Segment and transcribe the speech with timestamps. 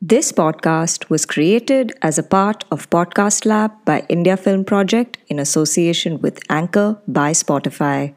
[0.00, 5.40] This podcast was created as a part of Podcast Lab by India Film Project in
[5.40, 8.14] association with Anchor by Spotify.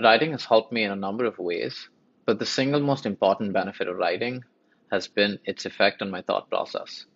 [0.00, 1.88] Writing has helped me in a number of ways,
[2.26, 4.44] but the single most important benefit of writing
[4.92, 7.06] has been its effect on my thought process.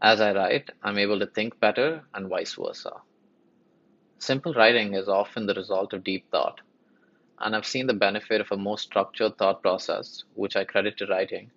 [0.00, 2.92] As I write, I'm able to think better and vice versa.
[4.20, 6.62] Simple writing is often the result of deep thought,
[7.40, 11.06] and I've seen the benefit of a more structured thought process, which I credit to
[11.06, 11.50] writing,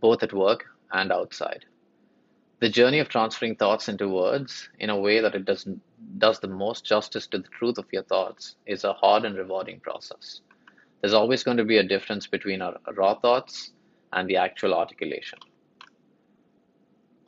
[0.00, 1.64] both at work and outside.
[2.60, 5.68] The journey of transferring thoughts into words in a way that it does,
[6.18, 9.78] does the most justice to the truth of your thoughts is a hard and rewarding
[9.78, 10.40] process.
[11.00, 13.72] There's always going to be a difference between our raw thoughts
[14.12, 15.38] and the actual articulation.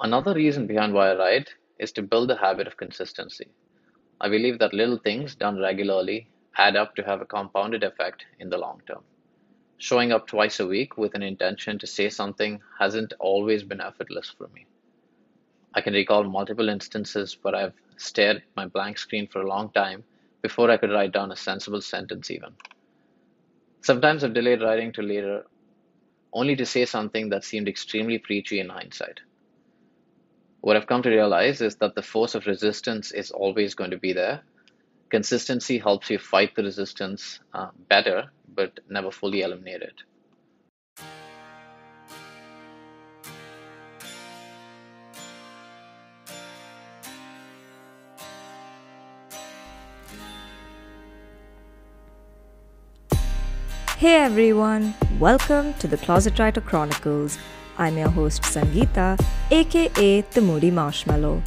[0.00, 3.46] Another reason behind why I write is to build the habit of consistency.
[4.20, 8.50] I believe that little things done regularly add up to have a compounded effect in
[8.50, 9.02] the long term.
[9.78, 14.30] Showing up twice a week with an intention to say something hasn't always been effortless
[14.36, 14.66] for me.
[15.74, 19.70] I can recall multiple instances where I've stared at my blank screen for a long
[19.70, 20.04] time
[20.42, 22.54] before I could write down a sensible sentence, even.
[23.82, 25.46] Sometimes I've delayed writing to later,
[26.32, 29.20] only to say something that seemed extremely preachy in hindsight.
[30.60, 33.98] What I've come to realize is that the force of resistance is always going to
[33.98, 34.42] be there.
[35.10, 39.94] Consistency helps you fight the resistance uh, better, but never fully eliminate it.
[53.98, 57.36] Hey everyone, welcome to the Closet Writer Chronicles.
[57.78, 61.42] I'm your host Sangeeta, aka the Moody Marshmallow.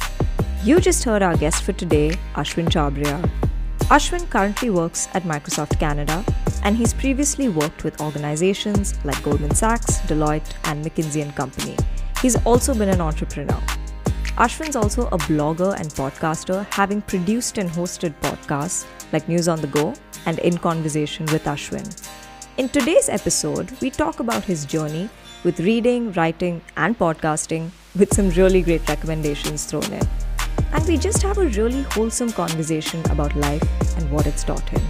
[0.62, 3.43] You just heard our guest for today, Ashwin Chhabria.
[3.90, 6.24] Ashwin currently works at Microsoft Canada
[6.62, 11.76] and he's previously worked with organizations like Goldman Sachs, Deloitte, and McKinsey & Company.
[12.22, 13.60] He's also been an entrepreneur.
[14.38, 19.66] Ashwin's also a blogger and podcaster, having produced and hosted podcasts like News on the
[19.66, 19.92] Go
[20.24, 21.86] and In Conversation with Ashwin.
[22.56, 25.10] In today's episode, we talk about his journey
[25.44, 27.68] with reading, writing, and podcasting
[27.98, 30.08] with some really great recommendations thrown in.
[30.74, 33.62] And we just have a really wholesome conversation about life
[33.96, 34.82] and what it's taught him.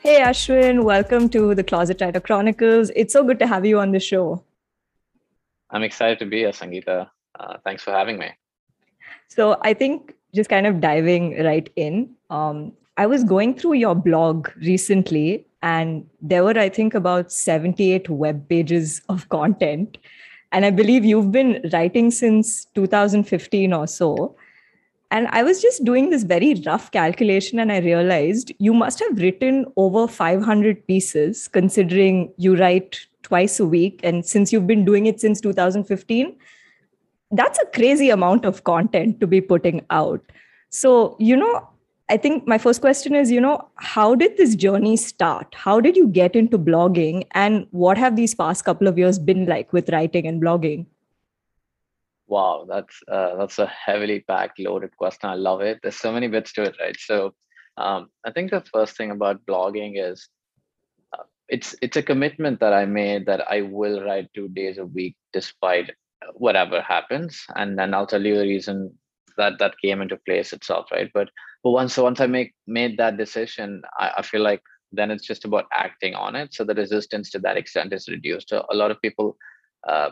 [0.00, 2.90] Hey Ashwin, welcome to the Closet Writer Chronicles.
[2.96, 4.42] It's so good to have you on the show.
[5.70, 7.08] I'm excited to be here, Sangeeta.
[7.38, 8.30] Uh, thanks for having me.
[9.28, 13.94] So I think just kind of diving right in, um, I was going through your
[13.94, 19.98] blog recently, and there were, I think, about 78 web pages of content.
[20.56, 24.34] And I believe you've been writing since 2015 or so.
[25.10, 29.18] And I was just doing this very rough calculation, and I realized you must have
[29.18, 34.00] written over 500 pieces, considering you write twice a week.
[34.02, 36.34] And since you've been doing it since 2015,
[37.32, 40.22] that's a crazy amount of content to be putting out.
[40.70, 41.68] So, you know,
[42.08, 45.52] I think my first question is, you know, how did this journey start?
[45.54, 47.26] How did you get into blogging?
[47.32, 50.86] And what have these past couple of years been like with writing and blogging?
[52.28, 55.30] Wow, that's uh, that's a heavily packed, loaded question.
[55.30, 55.80] I love it.
[55.82, 56.96] There's so many bits to it, right?
[56.98, 57.34] So,
[57.76, 60.28] um, I think the first thing about blogging is
[61.12, 64.86] uh, it's it's a commitment that I made that I will write two days a
[64.86, 65.92] week despite
[66.34, 68.96] whatever happens, and then I'll tell you the reason
[69.36, 71.10] that that came into place itself, right?
[71.14, 71.30] But
[71.66, 74.62] but once once i make made that decision I, I, feel like
[74.92, 76.54] then it's just about acting on it.
[76.54, 78.52] So the resistance to that extent is reduced.
[78.52, 79.36] A, a lot of people
[79.88, 80.10] uh,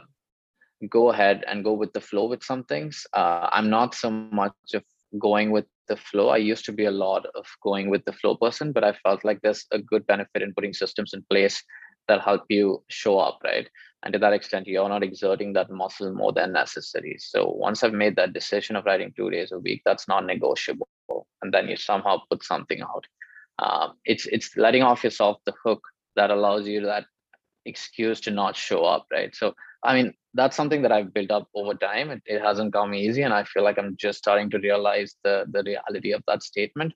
[0.88, 3.06] go ahead and go with the flow with some things.
[3.12, 4.82] Uh, i'm not so much of
[5.18, 6.28] going with the flow.
[6.28, 9.24] I used to be a lot of going with the flow person but i felt
[9.24, 11.62] like there's a good benefit in putting systems in place
[12.08, 13.68] that help you show up right?
[14.02, 17.16] And to that extent you're not exerting that muscle more than necessary.
[17.18, 20.88] So once i've made that decision of writing two days a week that's not negotiable
[21.42, 23.04] and then you somehow put something out
[23.58, 25.82] um, it's it's letting off yourself the hook
[26.16, 27.04] that allows you that
[27.66, 31.48] excuse to not show up right so i mean that's something that i've built up
[31.54, 34.58] over time it, it hasn't come easy and i feel like i'm just starting to
[34.58, 36.92] realize the the reality of that statement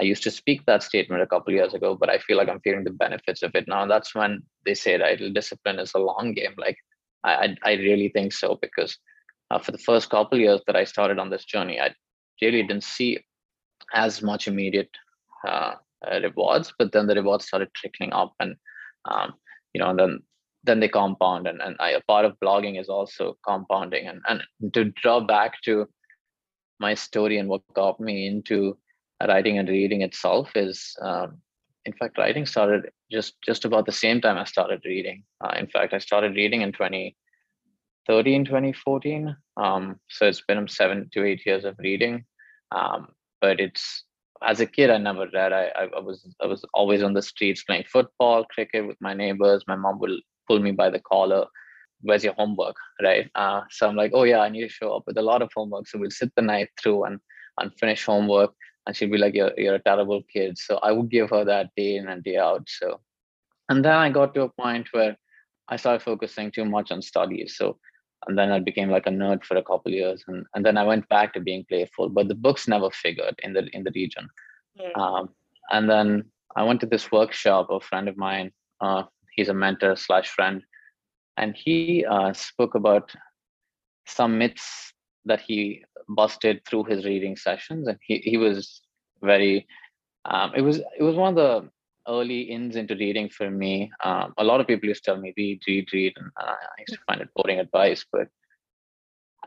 [0.00, 2.60] I used to speak that statement a couple years ago, but I feel like I'm
[2.60, 3.82] feeling the benefits of it now.
[3.82, 6.54] And that's when they say, right, discipline is a long game.
[6.56, 6.78] Like
[7.22, 8.96] I, I, really think so because
[9.50, 11.94] uh, for the first couple years that I started on this journey, I
[12.40, 13.18] really didn't see
[13.92, 14.90] as much immediate
[15.46, 15.74] uh,
[16.22, 18.56] rewards, but then the rewards started trickling up, and
[19.04, 19.34] um,
[19.72, 20.20] you know, and then
[20.64, 24.42] then they compound, and and I, a part of blogging is also compounding, and and
[24.74, 25.88] to draw back to
[26.78, 28.76] my story and what got me into
[29.26, 31.42] writing and reading itself is um,
[31.84, 35.24] in fact, writing started just just about the same time I started reading.
[35.42, 39.36] Uh, in fact, I started reading in 2013, 2014.
[39.56, 42.24] Um, so it's been seven to eight years of reading.
[42.72, 43.08] Um,
[43.40, 44.04] but it's
[44.42, 45.52] as a kid, I never read.
[45.52, 49.64] I, I, was I was always on the streets playing football, cricket with my neighbors.
[49.68, 50.12] My mom would
[50.48, 51.44] pull me by the collar.
[52.00, 52.76] Where's your homework?
[53.02, 53.30] Right.
[53.34, 55.50] Uh, so I'm like, oh yeah, I need to show up with a lot of
[55.54, 55.86] homework.
[55.88, 57.20] So we'll sit the night through and
[57.58, 58.52] and finish homework
[58.86, 61.70] and she'd be like you're, you're a terrible kid so i would give her that
[61.76, 63.00] day in and day out so
[63.68, 65.16] and then i got to a point where
[65.68, 67.78] i started focusing too much on studies so
[68.26, 70.84] and then i became like a nerd for a couple years and, and then i
[70.84, 74.28] went back to being playful but the books never figured in the in the region
[74.78, 74.98] mm.
[74.98, 75.28] um,
[75.70, 76.24] and then
[76.56, 78.50] i went to this workshop a friend of mine
[78.80, 79.02] uh,
[79.34, 80.62] he's a mentor slash friend
[81.36, 83.12] and he uh, spoke about
[84.06, 84.92] some myths
[85.24, 88.80] that he busted through his reading sessions and he, he was
[89.22, 89.66] very
[90.24, 91.70] um, it was it was one of the
[92.08, 93.90] early ins into reading for me.
[94.02, 96.94] Um, a lot of people used to tell me read read read and i used
[96.94, 98.28] to find it boring advice but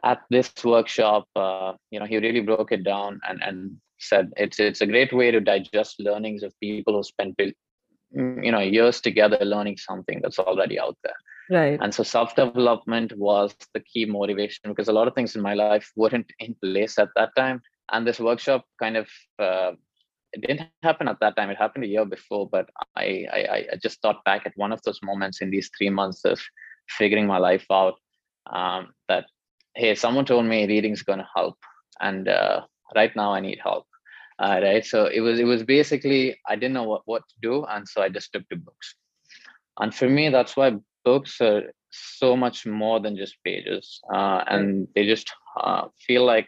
[0.04, 4.60] at this workshop uh, you know he really broke it down and and said it's
[4.60, 9.38] it's a great way to digest learnings of people who spent you know years together
[9.42, 11.16] learning something that's already out there.
[11.50, 11.80] Right.
[11.82, 15.54] And so self development was the key motivation because a lot of things in my
[15.54, 17.62] life weren't in place at that time.
[17.92, 19.08] And this workshop kind of
[19.40, 19.72] uh,
[20.34, 21.50] it didn't happen at that time.
[21.50, 23.40] It happened a year before but I, I
[23.74, 26.40] i just thought back at one of those moments in these three months of
[26.90, 27.96] figuring my life out
[28.52, 29.26] um, that
[29.76, 31.58] hey someone told me reading's going to help
[32.02, 32.62] and uh,
[32.96, 33.86] right now i need help
[34.40, 34.84] uh, right?
[34.84, 38.02] So it was it was basically i didn't know what, what to do and so
[38.02, 38.96] i just took to books.
[39.80, 40.74] And for me that's why
[41.06, 46.48] books are so much more than just pages uh, and they just uh, feel like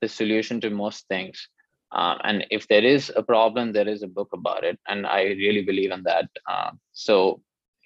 [0.00, 1.48] the solution to most things
[1.92, 4.78] um, and if there is a problem there is a book about it.
[4.88, 6.28] And i really believe in that.
[6.48, 7.40] Uh, so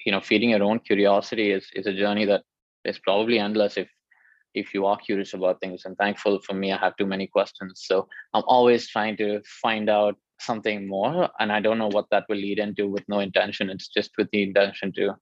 [0.07, 2.43] you know feeding your own curiosity is is a journey that
[2.85, 3.89] is probably endless if
[4.55, 5.85] if you are curious about things.
[5.85, 7.83] And thankful for me i have too many questions.
[7.85, 11.29] So i'm always trying to find out something more.
[11.39, 13.71] And i don't know what that will lead into with no intention.
[13.71, 15.15] It's just with the intention to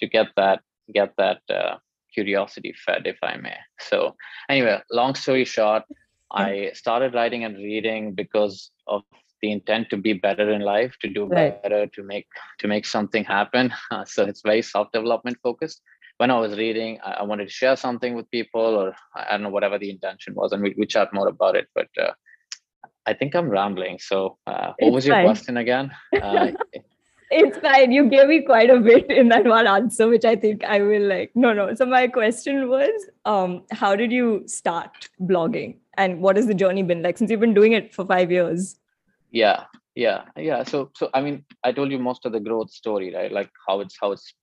[0.00, 0.60] to get that
[0.92, 1.76] get that uh,
[2.12, 3.56] curiosity fed if i may.
[3.78, 4.14] So
[4.48, 5.84] anyway long story short
[6.32, 9.02] i started writing and reading because of
[9.42, 11.62] the intent to be better in life to do right.
[11.62, 12.26] better to make
[12.58, 13.72] to make something happen.
[13.90, 15.80] Uh, so it's very self development focused.
[16.18, 19.42] When i was reading I, I, wanted to share something with people or i don't
[19.44, 22.12] know whatever the intention was and we, we chat more about it but uh,
[23.06, 23.98] i think i'm rambling.
[23.98, 25.24] So uh, what was your fine.
[25.24, 25.90] question again?
[26.22, 26.52] Uh,
[27.30, 27.92] it's fine.
[27.92, 31.06] You gave me quite a bit in that one answer, which I think I will
[31.06, 31.30] like.
[31.34, 31.74] No, no.
[31.74, 36.82] So my question was, um, how did you start blogging, and what has the journey
[36.82, 38.78] been like since you've been doing it for five years?
[39.30, 40.64] Yeah, yeah, yeah.
[40.64, 43.30] So, so I mean, I told you most of the growth story, right?
[43.30, 44.34] Like how it's how it's,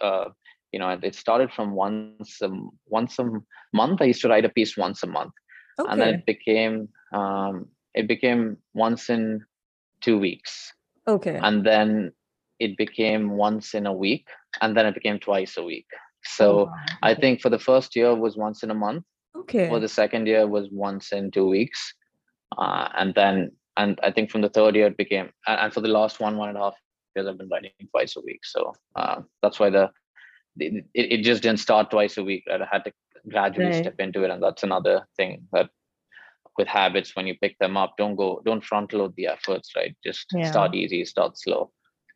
[0.00, 0.26] uh,
[0.72, 2.50] you know, it started from once a
[2.86, 3.30] once a
[3.72, 4.02] month.
[4.02, 5.32] I used to write a piece once a month,
[5.78, 5.90] okay.
[5.90, 9.44] and then it became um, it became once in
[10.02, 10.72] two weeks.
[11.08, 11.38] Okay.
[11.40, 12.12] And then
[12.58, 14.28] it became once in a week
[14.60, 15.86] and then it became twice a week.
[16.24, 16.96] So oh, okay.
[17.02, 19.04] i think for the first year was once in a month.
[19.36, 19.68] Okay.
[19.68, 21.94] For the second year was once in two weeks.
[22.56, 25.88] Uh, and then and i think from the third year it became and for the
[25.88, 26.74] last one one and a half
[27.14, 28.44] years i've been writing twice a week.
[28.44, 29.90] So uh, that's why the
[30.58, 32.62] it, it just didn't start twice a week right?
[32.62, 32.92] I had to
[33.28, 33.84] gradually right.
[33.84, 35.68] step into it and that's another thing that
[36.56, 39.94] with habits when you pick them up don't go don't front load the efforts right?
[40.04, 40.50] Just yeah.
[40.50, 41.70] start easy start slow.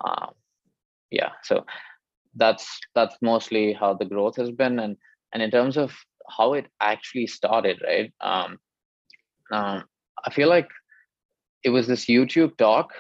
[0.05, 0.31] Um,
[1.11, 1.65] yeah so
[2.37, 4.97] that's that's mostly how the growth has been and
[5.33, 5.93] and in terms of
[6.29, 8.59] how it actually started right um,
[9.53, 9.85] um
[10.25, 10.69] i feel like
[11.65, 12.93] it was this youtube talk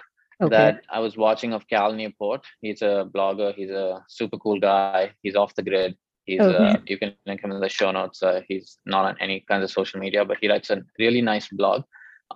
[0.42, 0.50] okay.
[0.50, 5.12] that i was watching of cal newport he's a blogger he's a super cool guy
[5.22, 6.70] he's off the grid he's okay.
[6.70, 9.64] uh, you can link him in the show notes uh, he's not on any kinds
[9.64, 11.82] of social media but he writes a really nice blog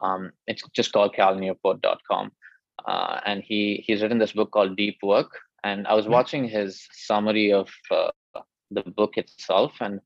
[0.02, 2.30] um, it's just called calnewport.com
[2.84, 5.38] uh, and he he's written this book called Deep Work.
[5.64, 8.10] And I was watching his summary of uh,
[8.70, 10.00] the book itself, and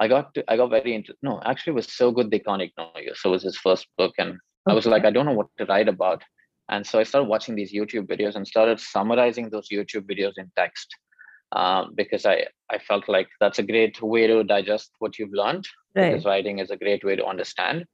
[0.00, 2.60] I got to, I got very into no, actually, it was so good they can't
[2.60, 3.12] ignore you.
[3.14, 4.40] So it was his first book, and okay.
[4.68, 6.22] I was like, I don't know what to write about.
[6.68, 10.50] And so I started watching these YouTube videos and started summarizing those YouTube videos in
[10.56, 10.94] text.
[11.52, 15.64] Um, because I, I felt like that's a great way to digest what you've learned
[15.94, 16.10] right.
[16.10, 17.86] because writing is a great way to understand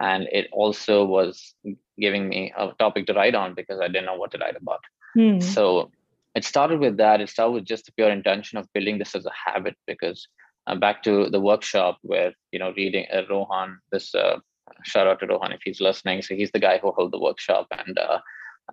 [0.00, 1.54] and it also was
[1.98, 4.80] giving me a topic to write on because I didn't know what to write about.
[5.14, 5.40] Hmm.
[5.40, 5.90] So
[6.34, 7.20] it started with that.
[7.20, 10.28] It started with just the pure intention of building this as a habit because
[10.66, 13.78] uh, back to the workshop where you know reading uh, Rohan.
[13.90, 14.38] This uh,
[14.84, 16.22] shout out to Rohan if he's listening.
[16.22, 18.20] So he's the guy who held the workshop, and uh,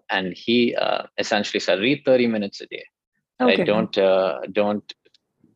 [0.09, 2.83] and he uh, essentially said read 30 minutes a day
[3.41, 3.57] okay.
[3.57, 4.93] right don't uh, don't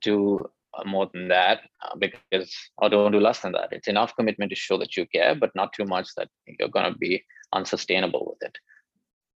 [0.01, 0.39] do
[0.85, 1.61] more than that
[1.99, 5.35] because or don't do less than that it's enough commitment to show that you care
[5.35, 8.57] but not too much that you're going to be unsustainable with it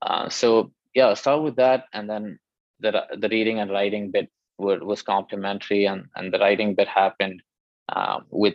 [0.02, 2.38] uh, so yeah start with that and then
[2.80, 7.42] the, the reading and writing bit were, was complementary and, and the writing bit happened
[7.88, 8.54] uh, with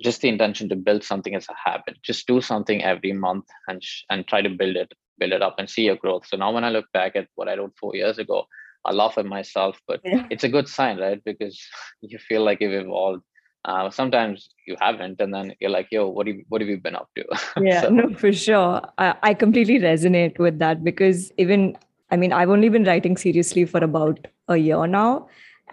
[0.00, 1.96] just the intention to build something as a habit.
[2.02, 5.56] Just do something every month and sh- and try to build it build it up
[5.58, 6.26] and see your growth.
[6.26, 8.46] So now when i look back at what i wrote four years ago
[8.84, 10.26] i laugh at myself but yeah.
[10.30, 11.22] it's a good sign right?
[11.24, 11.60] Because
[12.00, 13.22] you feel like you've evolved.
[13.64, 16.78] Uh, sometimes you haven't and then you're like yo what have you, what have you
[16.78, 17.24] been up to?
[17.62, 17.88] Yeah so.
[17.90, 18.82] no for sure.
[18.98, 21.76] I, I completely resonate with that because even
[22.14, 25.08] i mean i've only been writing seriously for about a year now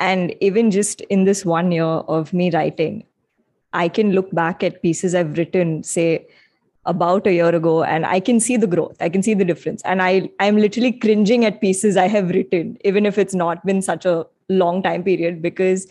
[0.10, 3.02] and even just in this one year of me writing
[3.74, 6.28] I can look back at pieces I've written, say,
[6.86, 8.98] about a year ago, and I can see the growth.
[9.00, 9.82] I can see the difference.
[9.84, 13.82] And I I'm literally cringing at pieces I have written, even if it's not been
[13.82, 15.88] such a long time period, because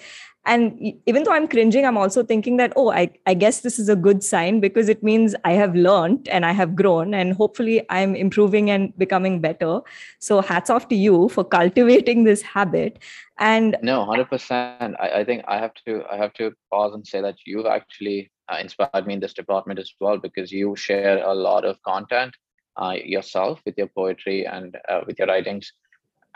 [0.47, 3.89] and even though i'm cringing i'm also thinking that oh I, I guess this is
[3.89, 7.85] a good sign because it means i have learned and i have grown and hopefully
[7.91, 9.81] i'm improving and becoming better.
[10.19, 12.99] So hats off to you for cultivating this habit.
[13.39, 17.21] And no 100% I, I think i have to i have to pause and say
[17.23, 21.35] that you've actually uh, inspired me in this department as well because you share a
[21.35, 22.35] lot of content
[22.77, 25.73] uh, yourself with your poetry and uh, with your writings.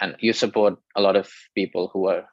[0.01, 2.25] And you support a lot of people who are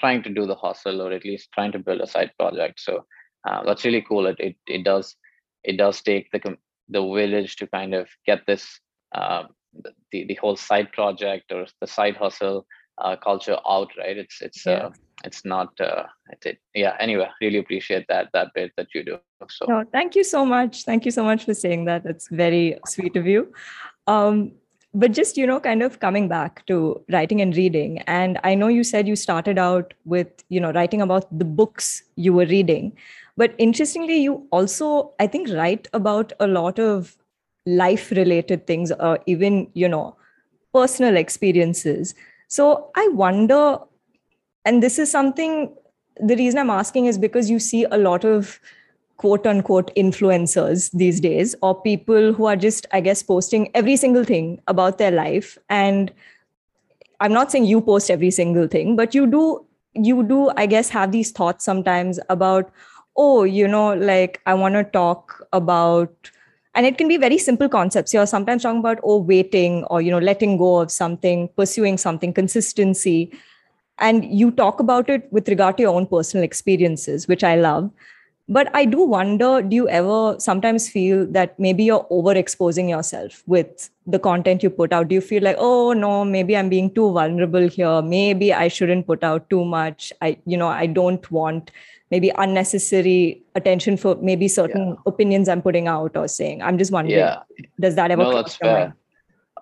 [0.00, 2.80] trying to do the hustle or at least trying to build a side project.
[2.80, 3.04] So
[3.48, 4.26] uh, that's really cool.
[4.26, 5.16] It, it it does
[5.62, 6.56] it does take the
[6.88, 8.80] the village to kind of get this
[9.14, 9.48] um,
[10.12, 12.66] the, the whole side project or the side hustle
[12.98, 14.16] uh, culture out right?
[14.16, 14.72] It's it's yeah.
[14.72, 14.90] uh,
[15.24, 19.18] it's not uh, it's it, yeah anyway really appreciate that that bit that you do.
[19.48, 20.84] So no, thank you so much.
[20.84, 22.04] Thank you so much for saying that.
[22.04, 23.52] It's very sweet of you.
[24.06, 24.52] Um,
[24.92, 27.98] but just you know kind of coming back to writing and reading.
[28.06, 32.02] And i know you said you started out with you know writing about the books
[32.16, 32.96] you were reading.
[33.36, 37.16] But interestingly you also i think write about a lot of
[37.66, 40.16] life related things or even you know
[40.74, 42.14] personal experiences.
[42.48, 43.78] So i wonder
[44.64, 45.74] and this is something
[46.20, 48.60] the reason i'm asking is because you see a lot of
[49.20, 54.24] quote unquote influencers these days or people who are just i guess posting every single
[54.24, 55.58] thing about their life.
[55.68, 56.12] And
[57.20, 59.42] i'm not saying you post every single thing but you do
[59.94, 62.70] you do i guess have these thoughts sometimes about
[63.16, 66.30] oh you know like i want to talk about
[66.74, 68.14] and it can be very simple concepts.
[68.14, 72.32] You're sometimes talking about oh waiting or you know letting go of something pursuing something
[72.32, 73.32] consistency.
[73.98, 77.90] And you talk about it with regard to your own personal experiences which i love
[78.56, 83.88] but i do wonder do you ever sometimes feel that maybe you're overexposing yourself with
[84.10, 85.08] the content you put out?
[85.08, 88.02] Do you feel like oh no maybe i'm being too vulnerable here.
[88.02, 90.12] Maybe i shouldn't put out too much.
[90.20, 91.70] I you know i don't want
[92.10, 94.94] maybe unnecessary attention for maybe certain yeah.
[95.06, 96.62] opinions i'm putting out or saying.
[96.62, 97.42] I'm just wondering yeah.
[97.78, 98.96] does that ever no, that's fair.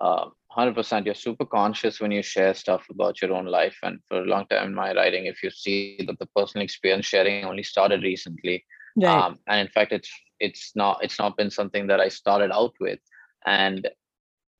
[0.01, 3.77] Uh, 100% you're super conscious when you share stuff about your own life.
[3.83, 7.05] And for a long time in my writing if you see that the personal experience
[7.05, 8.65] sharing only started recently
[8.95, 9.25] Right.
[9.25, 12.73] Um, and in fact, it's it's not it's not been something that I started out
[12.79, 12.99] with,
[13.45, 13.87] and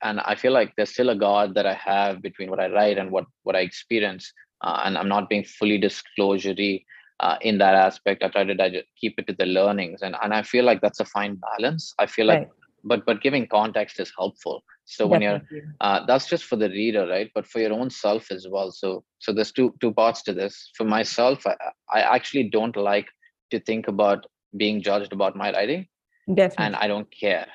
[0.02, 2.98] and I feel like there's still a guard that I have between what I write
[2.98, 4.32] and what what I experience,
[4.62, 6.86] uh, and I'm not being fully disclosury
[7.20, 8.24] uh, in that aspect.
[8.24, 11.00] I try to digest, keep it to the learnings, and and I feel like that's
[11.00, 11.94] a fine balance.
[12.00, 12.50] I feel like, right.
[12.84, 14.64] but but giving context is helpful.
[14.86, 15.58] So when Definitely.
[15.58, 17.30] you're, uh, that's just for the reader, right?
[17.36, 18.72] But for your own self as well.
[18.72, 20.72] So so there's two two parts to this.
[20.76, 21.56] For myself, I,
[21.94, 23.08] I actually don't like
[23.52, 24.26] to think about
[24.56, 25.88] being judged about my writing
[26.28, 26.66] Definitely.
[26.66, 27.48] and i don't care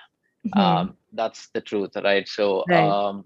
[0.47, 0.59] mm-hmm.
[0.59, 2.89] um, that's the truth right so right.
[2.89, 3.25] Um,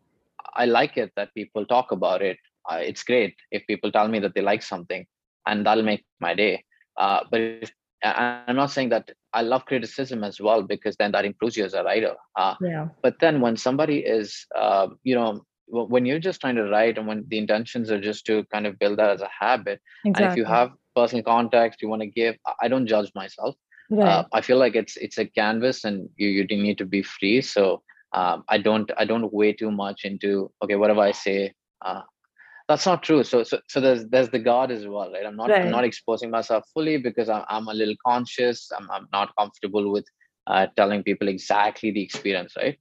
[0.54, 2.38] i like it that people talk about it
[2.70, 5.06] uh, it's great if people tell me that they like something
[5.46, 6.64] and that'll make my day
[6.98, 7.72] uh, but if,
[8.04, 11.74] i'm not saying that i love criticism as well because then that improves you as
[11.74, 12.86] a writer uh, yeah.
[13.02, 17.06] but then when somebody is uh, you know when you're just trying to write and
[17.06, 20.24] when the intentions are just to kind of build that as a habit exactly.
[20.24, 23.54] and if you have personal context you want to give i don't judge myself.
[23.90, 24.08] Right.
[24.08, 27.40] uh, i feel like it's it's a canvas and you you need to be free.
[27.54, 27.62] So
[28.18, 30.30] um, i don't i don't weigh too much into
[30.62, 31.38] okay whatever i say
[31.86, 32.02] uh,
[32.68, 33.24] that's not true.
[33.24, 35.26] So, so so there's there's the guard as well right?
[35.28, 35.62] I'm not right.
[35.62, 38.70] i'm not exposing myself fully because i'm, I'm a little conscious.
[38.76, 40.06] I'm, I'm not comfortable with
[40.46, 42.78] uh, telling people exactly the experience right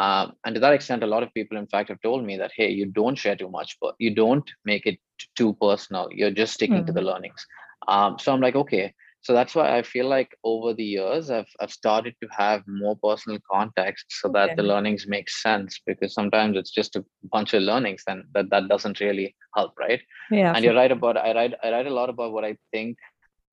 [0.00, 2.52] um, and to that extent, a lot of people, in fact, have told me that,
[2.56, 4.98] hey, you don't share too much, but you don't make it
[5.36, 6.08] too personal.
[6.10, 6.86] You're just sticking mm-hmm.
[6.86, 7.08] to the mm-hmm.
[7.08, 7.46] learnings.
[7.86, 11.52] Um, so I'm like, okay, so that's why i feel like over the years i've,
[11.60, 14.38] I've started to have more personal context so okay.
[14.38, 18.48] that the learnings make sense because sometimes it's just a bunch of learnings and that
[18.48, 21.96] that doesn't really help right yeah and you're right about i write i write a
[22.00, 22.96] lot about what i think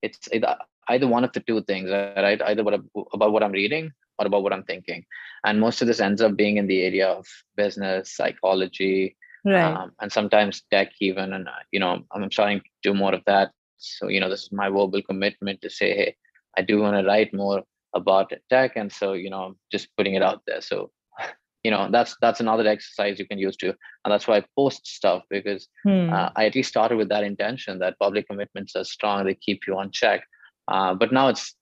[0.00, 0.56] it's either,
[0.88, 2.80] either one of the two things I write either what,
[3.12, 5.04] about what i'm reading or about what i'm thinking
[5.44, 9.72] and most of this ends up being in the area of business psychology right.
[9.72, 13.22] um, and sometimes tech even and uh, you know i'm trying to do more of
[13.26, 16.16] that so you know this is my verbal commitment to say hey
[16.56, 17.62] i do want to write more
[17.94, 20.90] about tech and so you know just putting it out there so
[21.64, 23.72] you know that's that's another exercise you can use too
[24.04, 26.12] and that's why i post stuff because hmm.
[26.12, 29.66] uh, i at least started with that intention that public commitments are strong they keep
[29.66, 30.24] you on check
[30.68, 31.54] uh, but now it's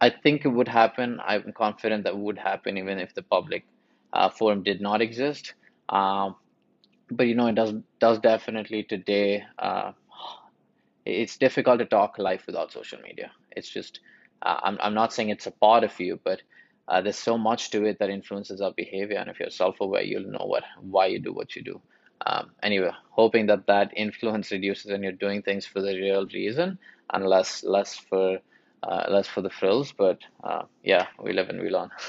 [0.00, 1.20] i think it would happen.
[1.24, 3.64] I'm confident that would happen even if the public
[4.12, 5.54] uh, forum did not exist.
[5.88, 6.36] Um,
[7.10, 9.92] but you know it does does definitely today uh,
[11.04, 13.30] it's difficult to talk life without social media.
[13.56, 14.00] It's just
[14.42, 16.42] uh, I'm, I'm not saying it's a part of you but
[16.88, 19.18] uh, there's so much to it that influences our behavior.
[19.18, 21.80] And if you're self-aware you'll know what why you do what you do.
[22.26, 26.78] Um, anyway hoping that that influence reduces and you're doing things for the real reason
[27.12, 28.38] and less less for
[28.82, 31.90] uh, less for the frills but uh, yeah we live and we learn.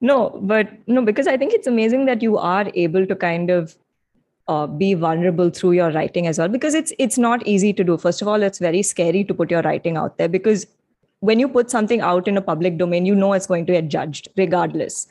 [0.00, 3.76] No but no because i think it's amazing that you are able to kind of
[4.48, 7.96] uh, be vulnerable through your writing as well because it's it's not easy to do.
[7.98, 10.66] First of all it's very scary to put your writing out there because
[11.20, 13.88] when you put something out in a public domain you know it's going to get
[13.88, 15.06] judged regardless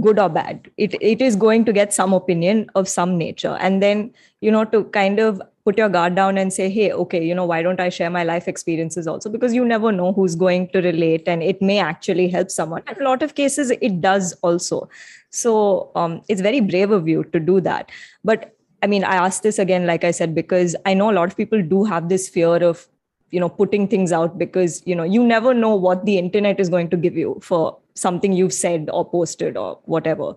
[0.00, 0.70] good or bad.
[0.76, 3.56] It it is going to get some opinion of some nature.
[3.60, 7.24] And then you know to kind of put your guard down and say hey okay
[7.24, 10.34] you know why don't i share my life experiences also because you never know who's
[10.34, 14.00] going to relate and it may actually help someone in a lot of cases it
[14.00, 14.88] does also
[15.30, 17.90] so um, it's very brave of you to do that
[18.22, 18.54] but
[18.84, 21.38] I mean, I ask this again, like I said, because I know a lot of
[21.38, 22.86] people do have this fear of,
[23.30, 26.68] you know, putting things out because, you know, you never know what the internet is
[26.68, 30.34] going to give you for something you've said or posted or whatever.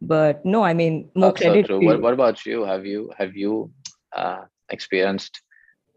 [0.00, 1.66] But no, I mean, more That's credit.
[1.66, 2.62] So what, what, about you?
[2.62, 3.72] Have you have you
[4.12, 5.42] uh, experienced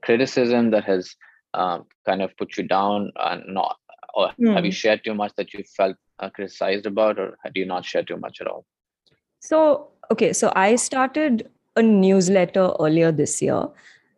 [0.04, 1.16] criticism that has
[1.54, 3.78] um, kind of put you down and not,
[4.14, 4.54] or mm.
[4.54, 4.76] have you hmm.
[4.76, 8.18] shared too much that you felt uh, criticized about, or had you not share too
[8.18, 8.66] much at all?
[9.40, 13.68] So okay, so I started a newsletter earlier this year,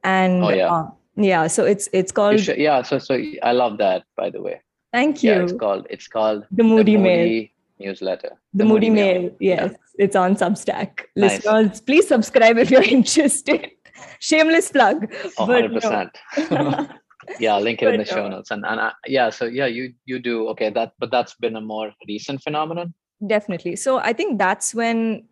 [0.03, 0.73] and oh, yeah.
[0.73, 2.81] Uh, yeah, so it's it's called should, yeah.
[2.81, 4.61] So so I love that by the way.
[4.91, 5.31] Thank you.
[5.31, 7.47] Yeah, it's called it's called the Moody, the Moody Mail
[7.79, 8.31] newsletter.
[8.53, 9.21] The, the Moody, Moody Mail.
[9.21, 9.35] Mail.
[9.39, 10.05] Yes, yeah.
[10.05, 11.05] it's on Substack.
[11.15, 11.45] Nice.
[11.45, 13.71] Listeners, please subscribe if you're interested.
[14.19, 15.11] Shameless plug.
[15.37, 16.11] Oh, 100%.
[16.51, 16.87] No.
[17.39, 18.51] yeah, link it but, in the show notes.
[18.51, 20.69] And and uh, yeah, so yeah, you you do okay.
[20.69, 22.93] That but that's been a more recent phenomenon.
[23.25, 23.75] Definitely.
[23.75, 25.25] So I think that's when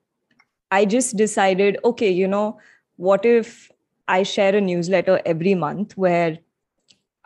[0.71, 2.59] I just decided, okay, you know,
[2.95, 3.71] what if
[4.07, 6.37] I share a newsletter every month where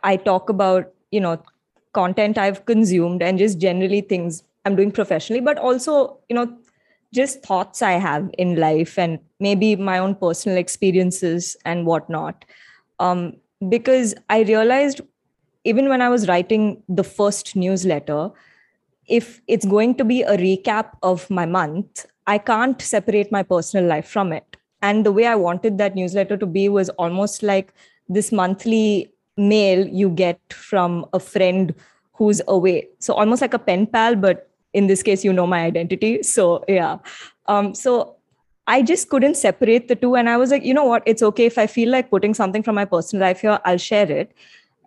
[0.02, 1.42] I talk about, you know,
[1.92, 6.58] content I've consumed and just generally things I'm doing professionally, but also, you know,
[7.16, 12.44] just thoughts I have in life and maybe my own personal experiences and whatnot.
[13.00, 13.36] Um,
[13.68, 15.00] because I realized
[15.64, 18.30] even when I was writing the first newsletter,
[19.08, 23.86] if it's going to be a recap of my month, I can't separate my personal
[23.86, 24.56] life from it.
[24.82, 27.72] And the way I wanted that newsletter to be was almost like
[28.08, 31.74] this monthly mail you get from a friend
[32.14, 32.88] who's away.
[32.98, 36.22] So almost like a pen pal, but in this case, you know my identity.
[36.22, 36.98] So yeah.
[37.46, 38.16] Um, so
[38.66, 40.14] I just couldn't separate the two.
[40.16, 41.02] And I was like, you know what?
[41.06, 44.10] It's okay if I feel like putting something from my personal life here, I'll share
[44.10, 44.32] it.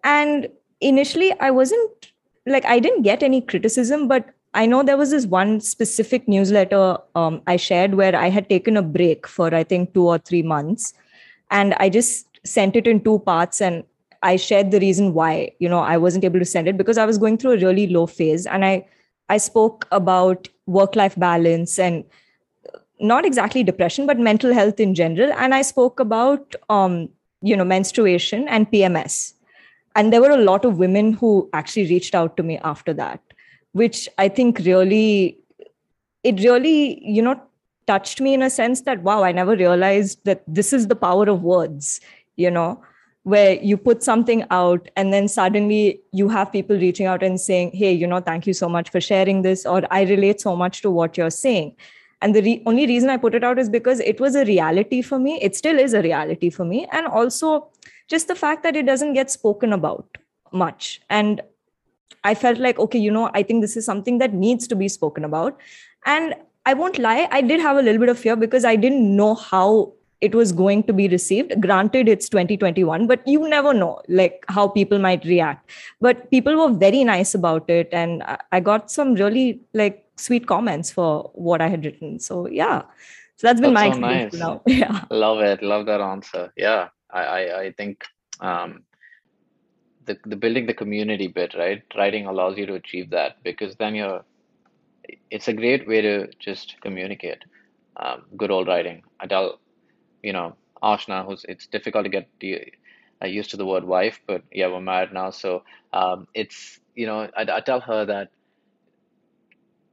[0.04, 0.50] And
[0.82, 2.12] initially, I wasn't
[2.46, 6.98] like, I didn't get any criticism, but I know there was this one specific newsletter
[7.16, 10.42] um, I shared where I had taken a break for I think two or three
[10.42, 10.94] months,
[11.52, 13.84] and I just sent it in two parts and
[14.24, 17.06] I shared the reason why you know I wasn't able to send it because I
[17.06, 18.88] was going through a really low phase and I
[19.30, 22.04] I spoke about work life balance and
[23.00, 25.32] not exactly depression but mental health in general.
[25.34, 27.10] And I spoke about um,
[27.42, 29.34] you know menstruation and PMS
[29.96, 33.22] and there were a lot of women who actually reached out to me after that
[33.72, 35.38] which I think really,
[36.24, 37.42] it really, you know,
[37.88, 41.30] touched me in a sense that, wow, I never realized that this is the power
[41.30, 42.02] of words,
[42.36, 42.82] you know,
[43.30, 47.72] where you put something out and then suddenly you have people reaching out and saying,
[47.74, 50.82] hey, you know, thank you so much for sharing this, or I relate so much
[50.82, 51.76] to what you're saying.
[52.22, 55.02] And the re- only reason I put it out is because it was a reality
[55.02, 55.40] for me.
[55.42, 56.88] It still is a reality for me.
[56.92, 57.68] And also
[58.08, 60.18] just the fact that it doesn't get spoken about
[60.52, 61.00] much.
[61.10, 61.42] And
[62.24, 64.90] I felt like, okay, you know, I think this is something that needs to be
[64.90, 65.58] spoken about.
[66.06, 69.16] And I won't lie, I did have a little bit of fear because I didn't
[69.16, 71.60] know how it was going to be received.
[71.62, 75.70] Granted it's 2021 but you never know like how people might react.
[76.02, 80.92] But people were very nice about it and i got some really like sweet comments
[80.92, 82.20] for what i had written.
[82.20, 82.84] So yeah.
[83.38, 84.42] So that's been that's my so experience nice.
[84.42, 84.62] now.
[84.68, 85.06] Yeah.
[85.10, 85.64] Love it.
[85.64, 86.52] Love that answer.
[86.58, 86.90] Yeah.
[87.10, 88.04] I i, I think
[88.40, 88.84] um
[90.06, 91.84] the, the building the community bit right?
[91.96, 94.24] Writing allows you to achieve that because then you're
[95.32, 97.44] it's a great way to just communicate
[97.98, 99.04] um, good old writing.
[99.20, 99.60] I tell
[100.24, 102.28] you know, Ashna, who's it's difficult to get
[103.22, 107.06] uh, used to the word wife, but yeah, we're married now, so um, it's you
[107.08, 108.30] know, I, I tell her that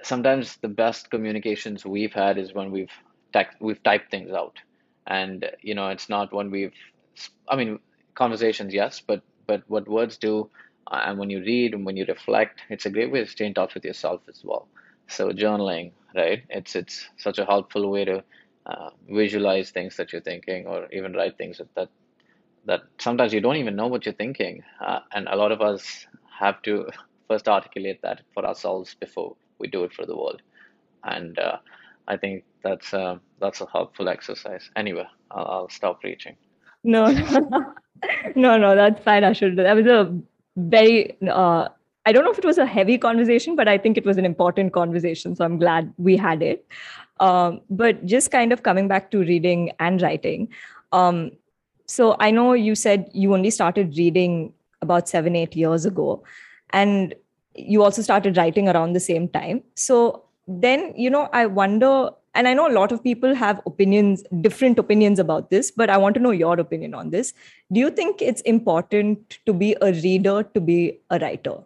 [0.02, 2.90] sometimes the best communications we've had is when we've
[3.32, 4.58] text, we've typed things out,
[5.06, 6.72] and you know, it's not when we've,
[7.48, 7.78] I mean,
[8.14, 10.50] conversations, yes, but but what words do,
[10.90, 13.46] uh, and when you read and when you reflect, it's a great way to stay
[13.46, 14.68] in touch with yourself as well.
[15.08, 16.42] So journaling, right?
[16.50, 18.24] It's it's such a helpful way to
[18.66, 21.88] uh, visualize things that you're thinking or even write things that
[22.66, 26.06] that sometimes you don't even know what you're thinking uh, and a lot of us
[26.38, 26.88] have to
[27.28, 30.42] first articulate that for ourselves before we do it for the world
[31.04, 31.56] and uh,
[32.08, 32.90] i think that's
[33.40, 36.36] that's a helpful exercise anyway i'll, I'll stop preaching
[36.82, 37.06] no
[38.36, 40.16] no no that's fine i should that was a
[40.56, 41.68] very uh,
[42.06, 44.24] I don't know if it was a heavy conversation, but I think it was an
[44.24, 45.34] important conversation.
[45.34, 46.64] So I'm glad we had it.
[47.18, 50.48] Um, but just kind of coming back to reading and writing.
[50.92, 51.30] Um,
[51.86, 54.52] so I know you said you only started reading
[54.82, 56.22] about seven, eight years ago,
[56.70, 57.14] and
[57.54, 59.62] you also started writing around the same time.
[59.74, 64.22] So then, you know, I wonder, and I know a lot of people have opinions,
[64.42, 67.32] different opinions about this, but I want to know your opinion on this.
[67.72, 71.58] Do you think it's important to be a reader to be a writer?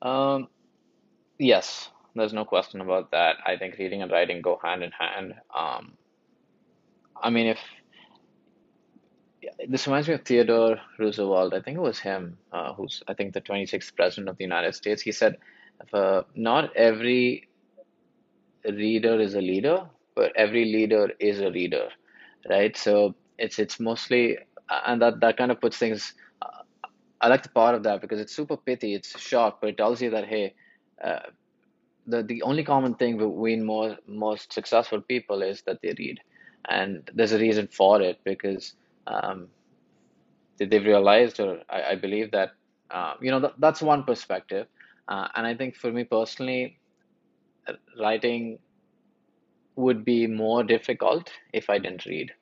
[0.00, 0.48] Um,
[1.38, 3.36] yes, there's no question about that.
[3.46, 5.34] I think reading and writing go hand in hand.
[5.54, 5.96] Um,
[7.22, 7.58] I mean, if
[9.68, 13.34] this reminds me of Theodore Roosevelt, I think it was him, uh, who's I think
[13.34, 15.02] the 26th president of the United States.
[15.02, 15.36] He said,
[15.92, 17.48] uh, "Not every
[18.64, 21.88] reader is a leader, but every leader is a reader."
[22.48, 22.76] Right.
[22.76, 24.38] So it's it's mostly,
[24.86, 26.14] and that that kind of puts things.
[26.42, 26.62] Uh,
[27.20, 28.94] I like the part of that because it's super pithy.
[28.94, 30.54] It's short, but it tells you that hey.
[31.02, 31.20] Uh,
[32.10, 36.20] the the only common thing between more most successful people is that they read,
[36.68, 38.74] and there's a reason for it because
[39.06, 39.48] um,
[40.58, 42.50] they've realized, or I, I believe that
[42.90, 44.66] uh, you know th- that's one perspective,
[45.08, 46.78] uh, and I think for me personally,
[48.00, 48.58] writing
[49.76, 52.32] would be more difficult if I didn't read.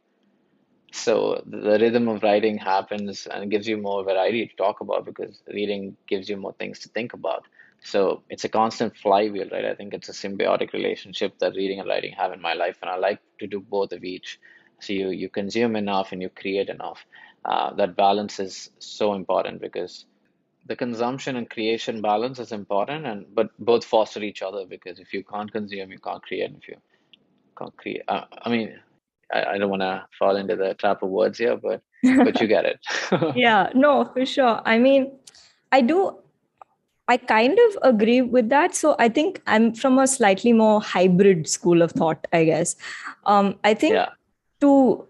[0.92, 5.42] So the rhythm of writing happens and gives you more variety to talk about because
[5.48, 7.44] reading gives you more things to think about.
[7.83, 9.64] So it's a constant flywheel, right?
[9.64, 12.91] I think it's a symbiotic relationship that reading and writing have in my life, and
[12.91, 14.38] I like to do both of each.
[14.81, 17.05] So you you consume enough and you create enough.
[17.45, 20.07] Uh, that balance is so important because
[20.67, 25.12] the consumption and creation balance is important, and but both foster each other because if
[25.14, 26.53] you can't consume, you can't create.
[26.61, 26.77] If you
[27.57, 28.79] can't create, uh, I mean,
[29.33, 32.47] I, I don't want to fall into the trap of words here, but but you
[32.47, 32.81] get it.
[33.37, 34.61] yeah, no, for sure.
[34.64, 35.12] I mean,
[35.73, 36.19] I do
[37.09, 38.75] I kind of agree with that.
[38.75, 42.77] So I think I'm from a slightly more hybrid school of thought, I guess.
[43.25, 44.11] Um, I think yeah.
[44.61, 45.07] to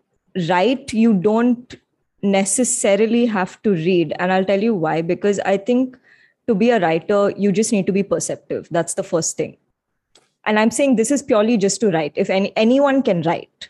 [0.48, 1.74] write, you don't
[2.22, 4.14] necessarily have to read.
[4.20, 5.02] And I'll tell you why.
[5.02, 5.98] Because I think
[6.46, 8.68] to be a writer, you just need to be perceptive.
[8.70, 9.56] That's the first thing.
[10.44, 12.12] And I'm saying this is purely just to write.
[12.14, 13.68] If any, anyone can write.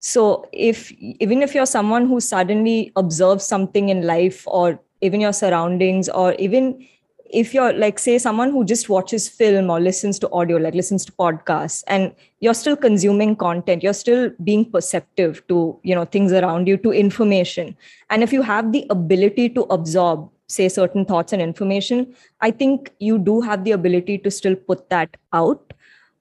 [0.00, 5.32] So if even if you're someone who suddenly observes something in life or even your
[5.32, 6.86] surroundings or even
[7.30, 11.04] if you're like say someone who just watches film or listens to audio like listens
[11.04, 16.32] to podcasts and you're still consuming content you're still being perceptive to you know things
[16.32, 17.76] around you to information.
[18.10, 22.90] And if you have the ability to absorb say certain thoughts and information i think
[22.98, 25.72] you do have the ability to still put that out.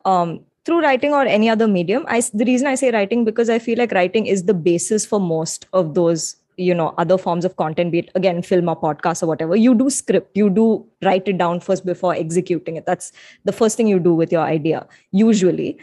[0.03, 3.57] Um, through writing or any other medium i the reason i say writing because i
[3.57, 7.55] feel like writing is the basis for most of those you know other forms of
[7.55, 11.27] content be it again film or podcast or whatever you do script you do write
[11.27, 12.85] it down first before executing it.
[12.85, 13.11] That's
[13.45, 15.77] the first thing you do with your idea usually.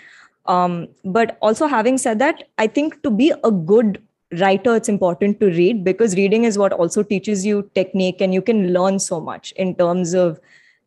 [0.47, 4.03] Um, but also having said that i think to be a good
[4.41, 8.43] writer it's important to read because reading is what also teaches you technique and you
[8.43, 10.39] can learn so much in terms of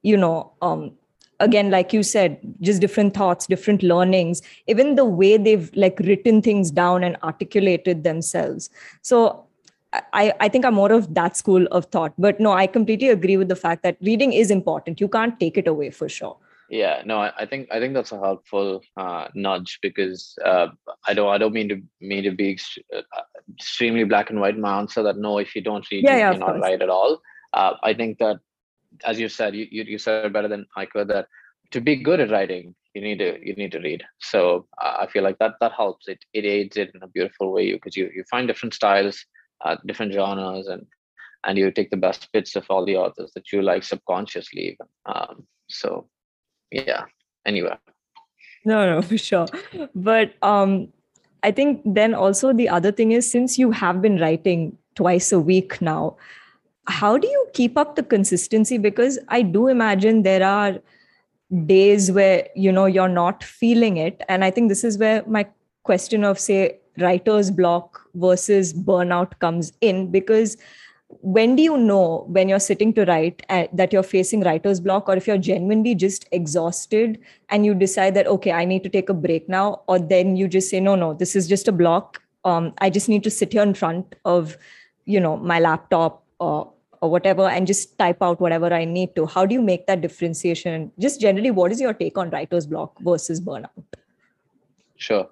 [0.04, 0.92] you know um,
[1.40, 6.40] again like you said just different thoughts different learnings even the way they've like written
[6.40, 8.70] things down and articulated themselves.
[9.02, 9.47] So
[9.94, 12.14] I, I think I'm more of that school of thought.
[12.18, 15.00] But no, I completely agree with the fact that reading is important.
[15.00, 16.38] You can't take it away for sure.
[16.70, 20.68] yeah no I, I, think i think that's a helpful uh, nudge because uh,
[21.08, 22.60] i don't i don't mean to mean to be
[22.96, 23.02] uh,
[23.54, 26.18] extremely black and white in my answer that no if you don't read yeah, you
[26.18, 27.22] yeah, cannot write at all
[27.54, 28.38] uh, i think that
[29.06, 31.28] as you said you, you, you said better than i could that
[31.72, 35.08] to be good at writing you need to you need to read so uh, i
[35.08, 38.10] feel like that that helps it it aids it in a beautiful way because you
[38.14, 39.26] you find different styles
[39.64, 40.86] uh, different genres and
[41.44, 44.88] and you take the best bits of all the authors that you like subconsciously even
[45.06, 46.08] um, so
[46.72, 47.06] yeah
[47.46, 47.78] anyway.
[48.66, 49.48] No no for sure.
[49.96, 50.90] But um
[51.44, 55.40] i think then also the other thing is since you have been writing twice a
[55.40, 56.18] week now
[56.88, 58.78] how do you keep up the consistency?
[58.78, 60.80] Because i do imagine there are
[61.66, 64.22] days where you know you're not feeling it.
[64.28, 65.46] And i think this is where my
[65.84, 70.58] question of say writer's block versus burnout comes in because
[71.10, 75.08] when do you know when you're sitting to write uh, that you're facing writer's block
[75.08, 77.18] or if you're genuinely just exhausted
[77.50, 80.48] and you decide that okay i need to take a break now or then you
[80.48, 82.22] just say no no this is just a block.
[82.46, 84.58] Um, i just need to sit here in front of
[85.06, 89.26] you know my laptop or or whatever and just type out whatever i need to.
[89.26, 90.92] How do you make that differentiation?
[90.98, 93.84] Just generally what is your take on writer's block versus burnout?
[94.96, 95.30] Sure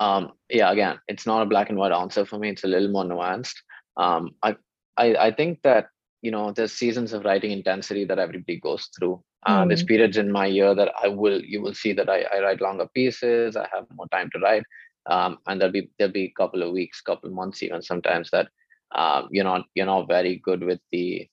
[0.00, 2.88] um, yeah again it's not a black and white answer for me it's a little
[2.88, 3.56] more nuanced
[3.96, 4.56] um, I,
[4.96, 5.88] I i think that
[6.22, 9.68] you know there's seasons of writing intensity that everybody goes through uh, mm.
[9.68, 12.60] there's periods in my year that i will you will see that I, I write
[12.60, 14.64] longer pieces i have more time to write
[15.06, 18.30] um, and there'll be there'll be a couple of weeks couple of months even sometimes
[18.30, 18.48] that
[18.94, 21.28] um, you're not you're not very good with the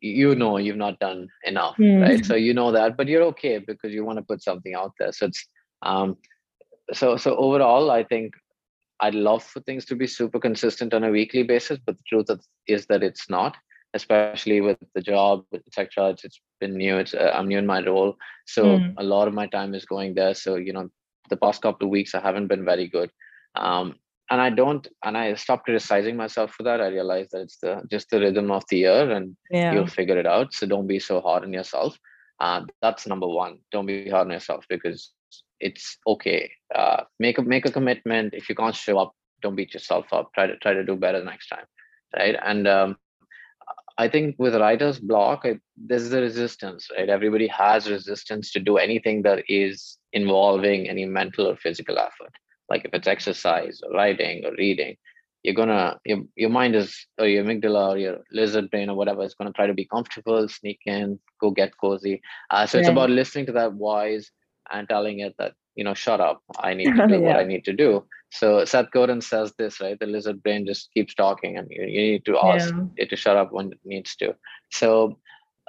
[0.00, 2.02] you know you've not done enough mm.
[2.02, 4.92] right so you know that but you're okay because you want to put something out
[4.98, 5.46] there so it's
[5.82, 6.16] um
[6.92, 8.34] so so overall i think
[9.00, 12.28] i'd love for things to be super consistent on a weekly basis but the truth
[12.66, 13.56] is that it's not
[13.94, 17.66] especially with the job with etc it's, it's been new it's uh, i'm new in
[17.66, 18.94] my role so mm.
[18.98, 20.88] a lot of my time is going there so you know
[21.28, 23.10] the past couple of weeks i haven't been very good
[23.56, 23.94] um
[24.30, 26.80] and I don't, and I stopped criticizing myself for that.
[26.80, 29.72] I realized that it's the just the rhythm of the year, and yeah.
[29.72, 30.54] you'll figure it out.
[30.54, 31.98] So don't be so hard on yourself.
[32.38, 33.58] Uh, that's number one.
[33.72, 35.10] Don't be hard on yourself because
[35.60, 36.50] it's okay.
[36.74, 38.34] Uh, make a make a commitment.
[38.34, 40.32] If you can't show up, don't beat yourself up.
[40.34, 41.66] Try to try to do better next time,
[42.16, 42.36] right?
[42.44, 42.96] And um,
[43.98, 47.08] I think with writer's block, it, is the resistance, right?
[47.08, 52.32] Everybody has resistance to do anything that is involving any mental or physical effort
[52.70, 54.96] like if it's exercise or writing or reading
[55.42, 59.22] you're gonna your, your mind is or your amygdala or your lizard brain or whatever
[59.22, 62.80] is gonna try to be comfortable sneak in go get cozy uh, so yeah.
[62.80, 64.30] it's about listening to that voice
[64.72, 67.20] and telling it that you know shut up i need to do yeah.
[67.20, 70.92] what i need to do so seth godin says this right the lizard brain just
[70.92, 72.84] keeps talking and you, you need to ask yeah.
[72.96, 74.34] it to shut up when it needs to
[74.70, 75.18] so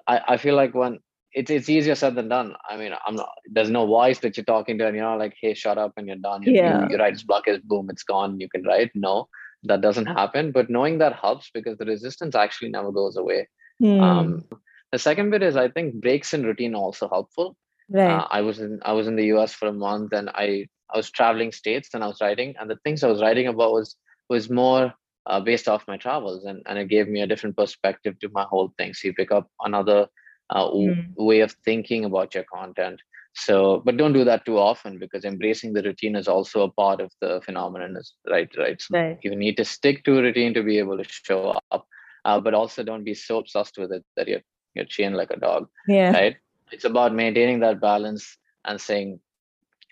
[0.07, 0.99] I, I feel like when
[1.33, 2.55] it's it's easier said than done.
[2.69, 3.29] I mean, I'm not.
[3.45, 6.07] There's no voice that you're talking to, and you're not like, "Hey, shut up," and
[6.07, 6.43] you're done.
[6.43, 6.87] You, yeah.
[6.89, 8.39] you, write block is boom, it's gone.
[8.39, 8.91] You can write.
[8.95, 9.29] No,
[9.63, 10.51] that doesn't happen.
[10.51, 13.47] But knowing that helps because the resistance actually never goes away.
[13.79, 13.99] Hmm.
[14.01, 14.43] Um,
[14.91, 17.55] the second bit is I think breaks in routine also helpful.
[17.91, 18.11] Right.
[18.11, 20.97] Uh, I was in I was in the US for a month, and I I
[20.97, 23.95] was traveling states, and I was writing, and the things I was writing about was
[24.29, 24.93] was more
[25.25, 28.43] uh, based off my travels, and and it gave me a different perspective to my
[28.43, 28.93] whole thing.
[28.93, 30.07] So you pick up another
[30.49, 31.07] uh, mm.
[31.17, 33.01] way of thinking about your content
[33.33, 36.99] so but don't do that too often because embracing the routine is also a part
[36.99, 39.19] of the phenomenon is right right so right.
[39.23, 41.87] you need to stick to a routine to be able to show up
[42.25, 44.41] uh, but also don't be so obsessed with it that you're
[44.75, 46.35] you're chained like a dog yeah right
[46.71, 49.19] it's about maintaining that balance and saying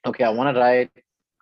[0.05, 0.91] okay i want to write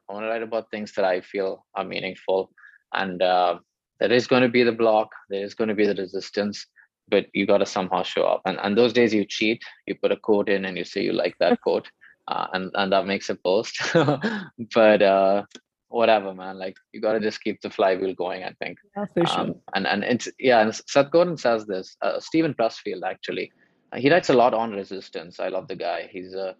[0.09, 2.51] i want to write about things that i feel are meaningful
[2.93, 3.57] and uh,
[3.99, 6.67] there is going to be the block there is going to be the resistance
[7.09, 8.41] but you got to somehow show up.
[8.45, 11.13] And and those days you cheat, you put a quote in and you say you
[11.13, 11.89] like that quote,
[12.27, 13.79] uh, and and that makes a post.
[14.73, 15.43] but uh,
[15.89, 16.57] whatever, man.
[16.57, 18.43] Like you got to just keep the flywheel going.
[18.43, 18.77] I think.
[18.95, 19.23] Yeah.
[19.31, 20.61] Um, and and it's yeah.
[20.61, 21.95] And Seth Godin says this.
[22.01, 23.51] Uh, Steven Pressfield actually,
[23.95, 25.39] he writes a lot on resistance.
[25.39, 26.09] I love the guy.
[26.11, 26.55] He's a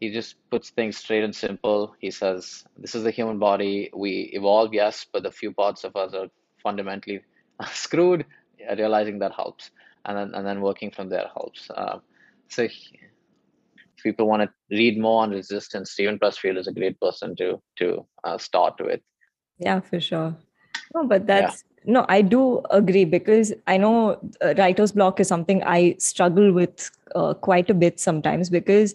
[0.00, 1.94] he just puts things straight and simple.
[1.98, 3.90] He says, "This is the human body.
[3.94, 6.28] We evolve, yes, but the few parts of us are
[6.62, 7.20] fundamentally
[7.72, 8.26] screwed."
[8.76, 9.70] Realizing that helps
[10.04, 11.70] and then and then working from there helps.
[11.70, 11.98] Uh,
[12.48, 12.74] so if
[14.02, 18.06] people want to read more on resistance, Steven Pressfield is a great person to to
[18.24, 19.00] uh, start with.
[19.58, 20.36] Yeah, for sure.
[20.94, 21.92] No, but that's yeah.
[21.92, 26.90] no, I do agree because I know uh, writer's block is something I struggle with
[27.14, 28.94] uh, quite a bit sometimes because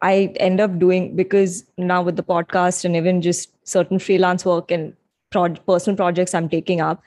[0.00, 4.70] I end up doing because now with the podcast and even just certain freelance work
[4.70, 4.94] and
[5.30, 7.02] pro- personal projects I'm taking up,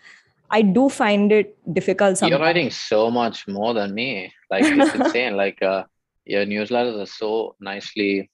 [0.49, 2.17] I do find it difficult.
[2.17, 2.39] Sometimes.
[2.39, 4.31] You're writing so much more than me.
[4.49, 5.35] Like it's insane.
[5.35, 5.83] Like uh,
[6.25, 8.29] your newsletters are so nicely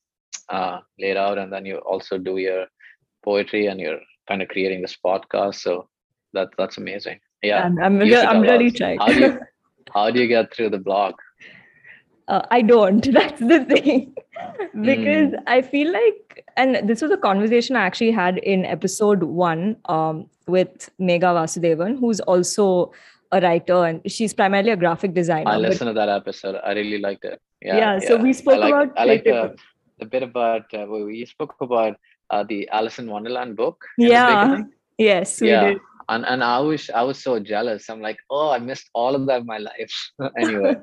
[0.49, 2.67] uh, laid out, and then you also do your
[3.23, 5.55] poetry and you're kind of creating this podcast.
[5.55, 5.87] So
[6.33, 7.19] that that's amazing.
[7.41, 8.99] Yeah, I'm I'm, re- I'm really trying.
[8.99, 9.39] How do you
[9.93, 11.15] how do you get through the blog?
[12.27, 13.03] Uh, I don't.
[13.13, 14.13] That's the thing.
[14.81, 15.43] because mm.
[15.47, 20.29] I feel like, and this was a conversation I actually had in episode one um,
[20.47, 22.93] with Megha Vasudevan, who's also
[23.33, 25.49] a writer and she's primarily a graphic designer.
[25.49, 26.55] I listened to that episode.
[26.63, 27.41] I really liked it.
[27.61, 27.77] Yeah.
[27.77, 27.99] Yeah.
[27.99, 28.07] yeah.
[28.07, 28.97] So we spoke I like, about.
[28.97, 29.55] I like the,
[29.99, 31.97] the bit about uh, we spoke about
[32.31, 33.85] uh, the Alice in Wonderland book.
[33.97, 34.63] Yeah.
[34.97, 35.41] Yes.
[35.41, 35.69] yeah.
[35.69, 35.77] Did.
[36.09, 37.89] And and I was I was so jealous.
[37.89, 40.11] I'm like, oh, I missed all of that in my life.
[40.37, 40.75] anyway.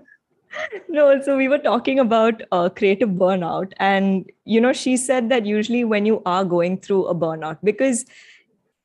[0.88, 5.44] no, so we were talking about uh, creative burnout, and you know, she said that
[5.44, 8.06] usually when you are going through a burnout, because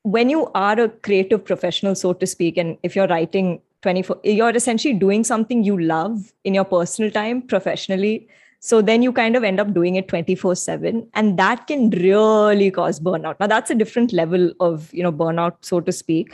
[0.02, 4.54] when you are a creative professional, so to speak, and if you're writing 24, you're
[4.54, 8.28] essentially doing something you love in your personal time professionally.
[8.64, 11.06] So then you kind of end up doing it 24 7.
[11.12, 13.38] And that can really cause burnout.
[13.38, 16.32] Now, that's a different level of, you know, burnout, so to speak.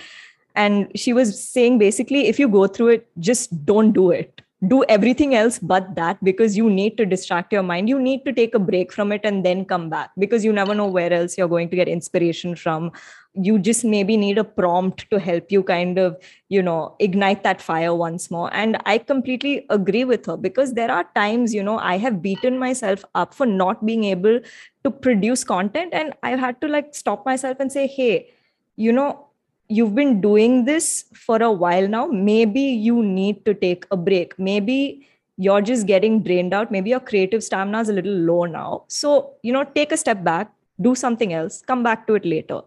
[0.54, 4.84] And she was saying basically, if you go through it, just don't do it do
[4.90, 7.88] everything else but that because you need to distract your mind.
[7.88, 10.74] You need to take a break from it and then come back because you never
[10.74, 12.92] know where else you're going to get inspiration from.
[13.32, 16.16] You just maybe need a prompt to help you kind of
[16.48, 18.52] you know ignite that fire once more.
[18.52, 22.58] And i completely agree with her because there are times you know i have beaten
[22.58, 24.40] myself up for not being able
[24.84, 28.30] to produce content and i've had to like stop myself and say hey
[28.76, 29.29] you know
[29.70, 34.38] you've been doing this for a while now maybe you need to take a break.
[34.38, 35.06] Maybe
[35.36, 36.70] you're just getting drained out.
[36.70, 38.84] Maybe your creative stamina is a little low now.
[38.88, 42.60] So you know take a step back do something else come back to it later.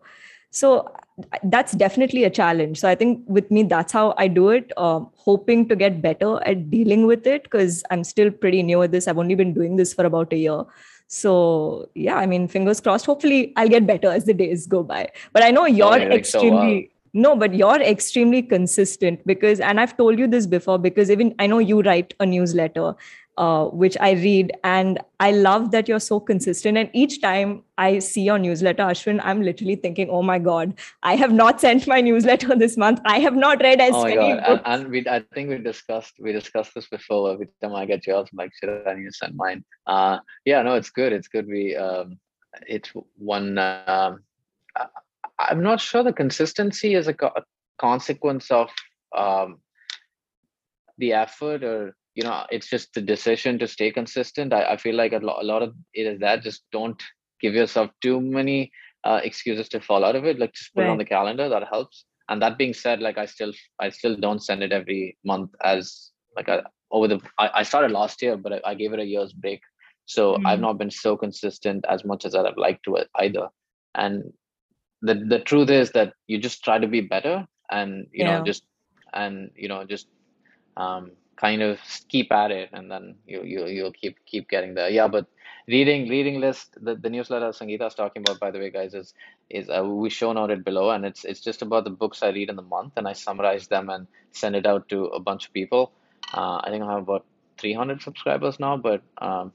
[0.51, 0.95] So
[1.43, 2.79] that's definitely a challenge.
[2.79, 6.31] So i think with me that's how i do it uh, hoping to get better
[6.45, 9.07] at dealing with it because i'm still pretty new at this.
[9.07, 10.63] I've only been doing this for about a year.
[11.07, 13.05] So yeah i mean fingers crossed.
[13.05, 15.09] Hopefully i'll get better as the days go by.
[15.33, 20.17] But i know you're oh, extremely no but you're extremely consistent because and i've told
[20.17, 22.95] you this before because even i know you write a newsletter
[23.37, 27.97] uh, which i read and i love that you're so consistent and each time i
[27.99, 31.99] see your newsletter ashwin i'm literally thinking oh my god i have not sent my
[32.01, 34.45] newsletter this month i have not read as oh many god.
[34.45, 34.61] books.
[34.65, 38.05] And, and we i think we discussed we discussed this before every time i get
[38.05, 41.27] yours I'm like should i need to send mine uh yeah no it's good it's
[41.27, 42.19] good we um
[42.67, 44.19] it's one um
[45.39, 47.33] I'm not sure the consistency is a, co-
[47.79, 48.69] consequence of
[49.15, 49.59] um,
[50.97, 54.95] the effort or you know it's just the decision to stay consistent i, I feel
[54.95, 57.01] like a, lo- a lot of it is that just don't
[57.41, 58.71] give yourself too many
[59.03, 60.87] uh, excuses to fall out of it like just put right.
[60.87, 64.15] it on the calendar that helps and that being said like i still i still
[64.15, 68.37] don't send it every month as like a, over the I, I started last year
[68.37, 69.61] but I, I, gave it a year's break
[70.05, 70.45] so mm-hmm.
[70.45, 73.49] i've not been so consistent as much as i'd have liked to either
[73.95, 74.31] and
[75.03, 78.39] the the truth is that you just try to be better and you yeah.
[78.39, 78.63] know just
[79.13, 80.07] and you know just
[80.77, 84.89] um, kind of keep at it and then you you you'll keep keep getting there
[84.89, 85.25] yeah but
[85.67, 89.13] reading reading list the, the newsletter sangeeta is talking about by the way guys is
[89.49, 92.49] is uh, we show it below and it's it's just about the books i read
[92.49, 95.53] in the month and i summarize them and send it out to a bunch of
[95.53, 95.91] people
[96.33, 97.25] uh, i think i have about
[97.57, 99.51] 300 subscribers now but um,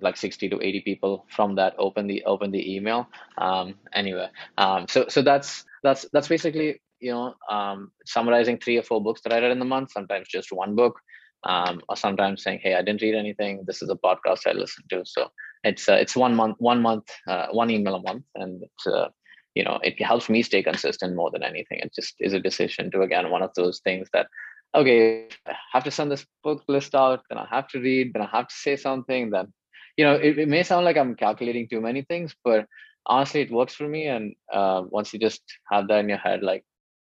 [0.00, 3.08] like 60 to 80 people from that open the open the email.
[3.38, 8.82] Um, anyway um, so so that's that's that's basically you know um, summarizing three or
[8.82, 11.00] four books that i read in the month sometimes just one book
[11.44, 13.64] um, or sometimes saying hey i didn't read anything.
[13.66, 15.02] This is a podcast i listened to.
[15.04, 15.30] So
[15.64, 19.08] it's uh, it's one month one month uh, one email a month and it's uh,
[19.54, 21.78] you know it helps me stay consistent more than anything.
[21.80, 24.26] It just is a decision to again one of those things that
[24.74, 28.22] okay, I have to send this book list out, then I have to read, then
[28.22, 29.52] I have to say something, then
[29.96, 32.66] you know, it, it may sound like I'm calculating too many things, but
[33.06, 34.06] honestly, it works for me.
[34.06, 36.64] And uh, once you just have that in your head, like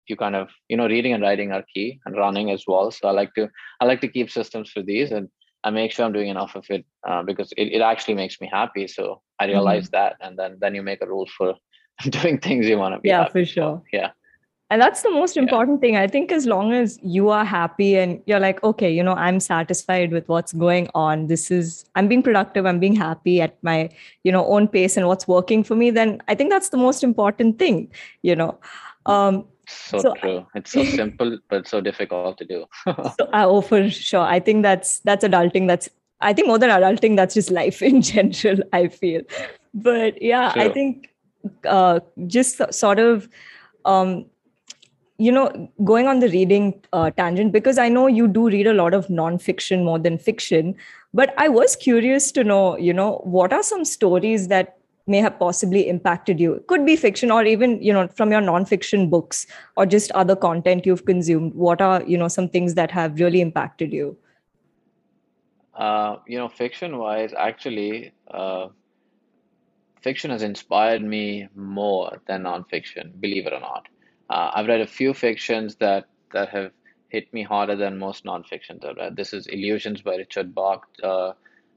[0.09, 2.91] you kind of, you know, reading and writing are key and running as well.
[2.91, 3.49] So I like to,
[3.81, 5.29] I like to keep systems for these and
[5.65, 8.51] I make sure I'm doing enough of it uh, because it, it actually makes me
[8.53, 8.89] happy.
[8.89, 9.97] So I realize mm-hmm.
[9.97, 11.55] that, and then then you make a rule for
[12.03, 13.11] doing things you want to be.
[13.11, 13.81] Yeah, for sure.
[13.91, 13.97] For.
[13.97, 14.11] Yeah
[14.73, 15.81] and that's the most important yeah.
[15.81, 15.97] thing.
[15.99, 19.39] I think as long as you are happy and you're like okay you know i'm
[19.39, 21.27] satisfied with what's going on.
[21.27, 22.65] This is i'm being productive.
[22.65, 23.91] I'm being happy at my
[24.25, 27.05] you know own pace and what's working for me then i think that's the most
[27.05, 27.93] important thing
[28.23, 28.59] you know.
[29.05, 30.47] Um so, so true.
[30.55, 32.65] It's so simple but so difficult to do.
[32.87, 34.27] So, uh, oh for sure.
[34.39, 35.67] I think that's that's adulting.
[35.67, 39.23] That's i think more than adulting that's just life in general i feel.
[39.75, 40.63] But yeah true.
[40.63, 41.09] i think
[41.79, 43.29] uh just sort of
[43.85, 44.27] um
[45.23, 48.75] you know, going on the reading uh, tangent, because I know you do read a
[48.75, 50.75] lot of nonfiction more than fiction,
[51.15, 55.39] but I was curious to know, you know, what are some stories that may have
[55.39, 56.55] possibly impacted you?
[56.55, 59.47] It could be fiction or even, you know, from your nonfiction books
[59.77, 61.55] or just other content you've consumed.
[61.55, 64.17] What are, you know, some things that have really impacted you?
[65.75, 68.69] Uh, you know, fiction wise, actually, uh,
[70.03, 73.89] fiction has inspired me more than nonfiction, believe it or not.
[74.31, 76.73] Uh, I've read a few fictions that that have
[77.09, 79.17] hit me harder than most nonfictions I've read.
[79.17, 81.33] This is Illusions by Richard Bach, uh,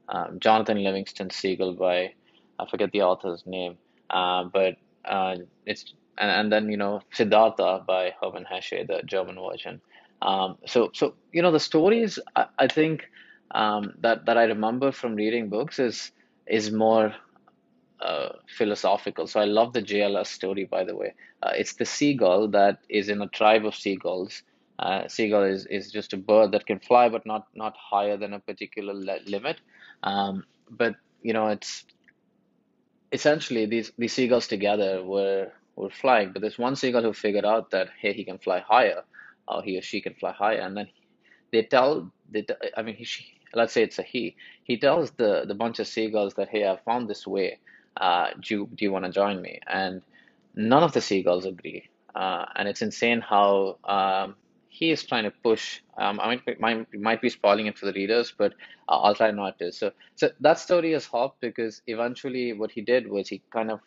[0.08, 2.14] um, Jonathan Livingston Seagull by
[2.58, 3.76] I forget the author's name,
[4.08, 5.36] uh, but uh,
[5.66, 9.80] it's and, and then you know Siddhartha by Hermann Hesse, the German version.
[10.22, 13.04] Um, so so you know the stories I, I think
[13.50, 16.12] um, that that I remember from reading books is
[16.46, 17.14] is more
[18.06, 19.26] uh, philosophical.
[19.26, 21.14] So I love the JLS story, by the way.
[21.42, 24.42] Uh, it's the seagull that is in a tribe of seagulls.
[24.78, 28.32] Uh, seagull is, is just a bird that can fly, but not not higher than
[28.32, 29.60] a particular le- limit.
[30.04, 31.84] Um, but you know, it's
[33.10, 36.32] essentially these these seagulls together were were flying.
[36.32, 39.02] But there's one seagull who figured out that hey, he can fly higher,
[39.48, 40.88] or he or she can fly higher, and then
[41.50, 42.46] they tell they,
[42.76, 44.36] I mean, he, she, let's say it's a he.
[44.62, 47.58] He tells the the bunch of seagulls that hey, I found this way
[47.96, 49.60] uh, do you, do you want to join me?
[49.66, 50.02] And
[50.54, 51.88] none of the seagulls agree.
[52.14, 54.36] Uh, and it's insane how um,
[54.68, 55.80] he is trying to push.
[55.98, 58.54] Um, I might, might might be spoiling it for the readers, but
[58.88, 59.72] I'll try not to.
[59.72, 63.80] So, so that story is hot because eventually what he did was he kind of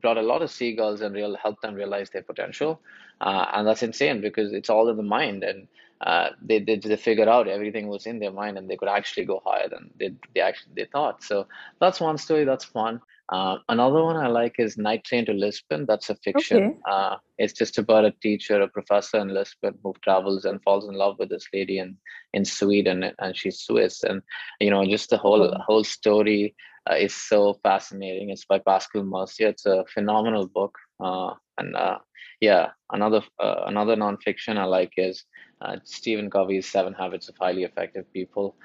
[0.00, 2.80] brought a lot of seagulls and real helped them realize their potential,
[3.20, 5.68] uh, and that's insane because it's all in the mind, and
[6.00, 9.26] uh, they, they they figured out everything was in their mind, and they could actually
[9.26, 11.22] go higher than they they actually they thought.
[11.22, 11.46] So
[11.80, 13.00] that's one story that's fun.
[13.30, 15.86] Uh, another one I like is Night Train to Lisbon.
[15.86, 16.62] That's a fiction.
[16.64, 16.76] Okay.
[16.90, 20.94] Uh, it's just about a teacher, a professor in Lisbon who travels and falls in
[20.94, 21.96] love with this lady in,
[22.34, 24.02] in Sweden, and she's Swiss.
[24.02, 24.22] And
[24.58, 26.56] you know, just the whole whole story
[26.90, 28.30] uh, is so fascinating.
[28.30, 29.48] It's by Pascal Mercier.
[29.48, 30.76] It's a phenomenal book.
[30.98, 31.98] Uh, and uh,
[32.40, 35.24] yeah, another uh, another nonfiction I like is
[35.84, 38.56] Stephen Covey's Seven Habits of Highly Effective People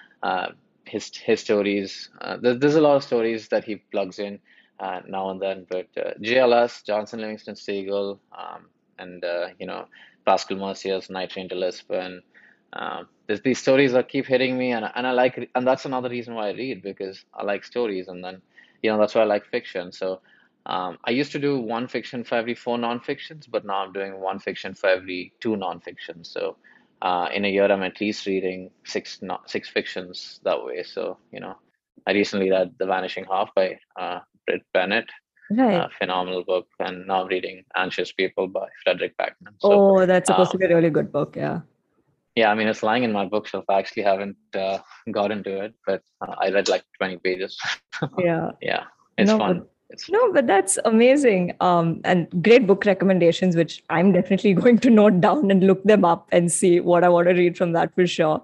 [0.88, 2.10] his his stories.
[2.22, 4.40] Uh, there's, there's a lot of stories that he plugs in
[4.80, 5.66] uh, now and then.
[5.70, 6.12] But uh,
[6.84, 8.68] Jonathan Livingston Seagull, um,
[9.00, 9.86] and uh, you know
[10.26, 12.22] Pascal Mercier's Night Train to Lisbon.
[12.74, 16.36] Um, there's these stories keep hitting me, and and I like, and that's another reason
[16.36, 18.42] why I read because I like stories, and then
[18.84, 19.92] you know that's why I like fiction.
[19.92, 20.22] So
[20.66, 24.20] um, I used to do one fiction for every four nonfictions, but now I'm doing
[24.20, 26.28] one fiction for every two nonfictions.
[26.28, 26.58] So
[27.02, 30.84] uh, in a year, I'm at least reading six six fictions that way.
[30.84, 31.56] So you know,
[32.08, 35.10] I recently read The Vanishing Half by uh, Brit Bennett.
[35.50, 35.76] Right.
[35.76, 36.68] Uh, phenomenal book.
[36.80, 39.54] And now I'm reading Anxious People by Fredrik Backman.
[39.60, 41.36] So, oh, that's supposed to be a really good book.
[41.36, 41.62] Yeah.
[42.36, 43.64] Yeah, I mean, it's lying in my bookshelf.
[43.70, 44.80] I actually haven't uh,
[45.12, 47.58] got into it, but uh, I read like 20 pages.
[48.18, 48.52] yeah.
[48.62, 48.84] Yeah.
[49.18, 49.66] It's no, fun.
[49.90, 51.56] It's no, but that's amazing.
[51.62, 56.04] Um, and great book recommendations, which I'm definitely going to note down and look them
[56.04, 58.42] up and see what I want to read from that for sure.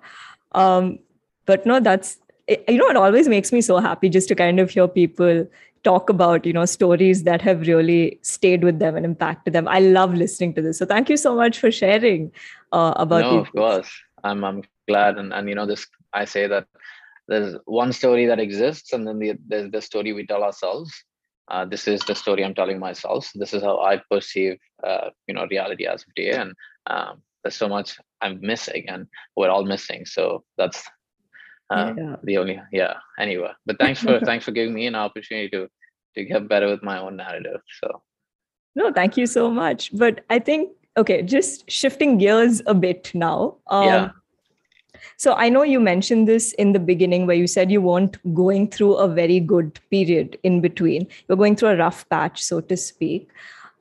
[0.54, 1.00] Um,
[1.46, 4.70] but no, that's you know, it always makes me so happy just to kind of
[4.70, 5.48] hear people
[5.84, 9.68] talk about you know stories that have really stayed with them and impacted them.
[9.68, 10.78] I love listening to this.
[10.78, 12.32] So thank you so much for sharing
[12.72, 13.92] uh, about no, of course.
[14.24, 15.18] I'm i'm glad.
[15.18, 16.68] And and you know this i say that
[17.28, 20.92] there's one story that exists and then the, there's the story we tell ourselves.
[21.48, 23.32] Uh, this is the story i'm telling myself.
[23.36, 26.54] This is how i perceive uh, you know reality as of day and
[26.88, 30.06] um, there's so much i'm missing and we're all missing.
[30.06, 30.84] So that's
[31.72, 32.16] uh, yeah.
[32.24, 35.68] the only yeah anyway but thanks for thanks for giving me an opportunity to
[36.16, 38.02] to get better with my own narrative so
[38.76, 43.56] no thank you so much but i think okay just shifting gears a bit now
[43.68, 44.10] um, yeah
[45.18, 48.70] so I know you mentioned this in the beginning where you said you weren't going
[48.70, 51.08] through a very good period in between.
[51.28, 53.30] You're going through a rough patch, so to speak.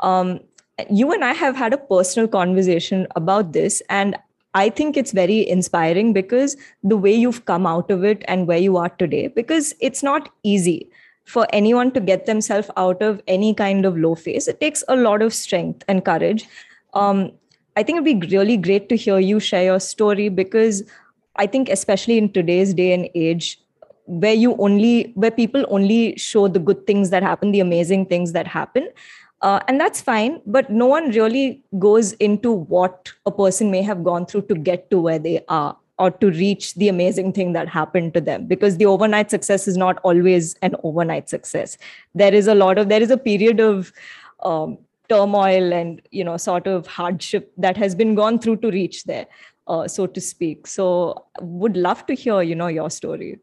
[0.00, 0.40] Um,
[0.90, 4.16] you and I have had a personal conversation about this, and
[4.54, 8.58] I think it's very inspiring because the way you've come out of it and where
[8.58, 10.90] you are today, because it's not easy
[11.24, 14.48] for anyone to get themselves out of any kind of low phase.
[14.48, 16.48] It takes a lot of strength and courage.
[16.94, 17.30] Um,
[17.76, 20.82] I think it'd be really great to hear you share your story because
[21.36, 23.60] I think, especially in today's day and age,
[24.06, 28.32] where you only, where people only show the good things that happen, the amazing things
[28.32, 28.88] that happen,
[29.42, 34.04] uh, and that's fine but no one really goes into what a person may have
[34.04, 37.68] gone through to get to where they are or to reach the amazing thing that
[37.68, 41.76] happened to them because the overnight success is not always an overnight success.
[42.14, 43.92] There is a lot of there is a period of
[44.42, 44.78] um,
[45.10, 49.26] turmoil and you know sort of hardship that has been gone through to reach there
[49.66, 50.66] uh, so to speak.
[50.66, 53.38] So would love to hear you know your story.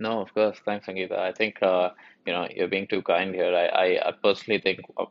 [0.00, 0.58] No of course.
[0.64, 1.18] Thanks sangeeta.
[1.18, 1.90] I think uh,
[2.26, 3.54] you know you're being too kind here.
[3.54, 5.06] I i, I personally think uh,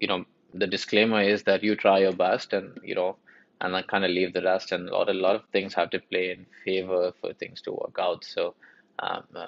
[0.00, 0.24] you know
[0.54, 3.16] the disclaimer is that you try your best and you know
[3.60, 4.72] and I kind of leave the rest.
[4.72, 7.72] And a lot a lot of things have to play in favor for things to
[7.72, 8.24] work out.
[8.24, 8.54] So
[8.98, 9.46] um, uh,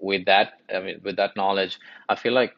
[0.00, 1.78] with that I mean with that knowledge
[2.08, 2.54] I feel like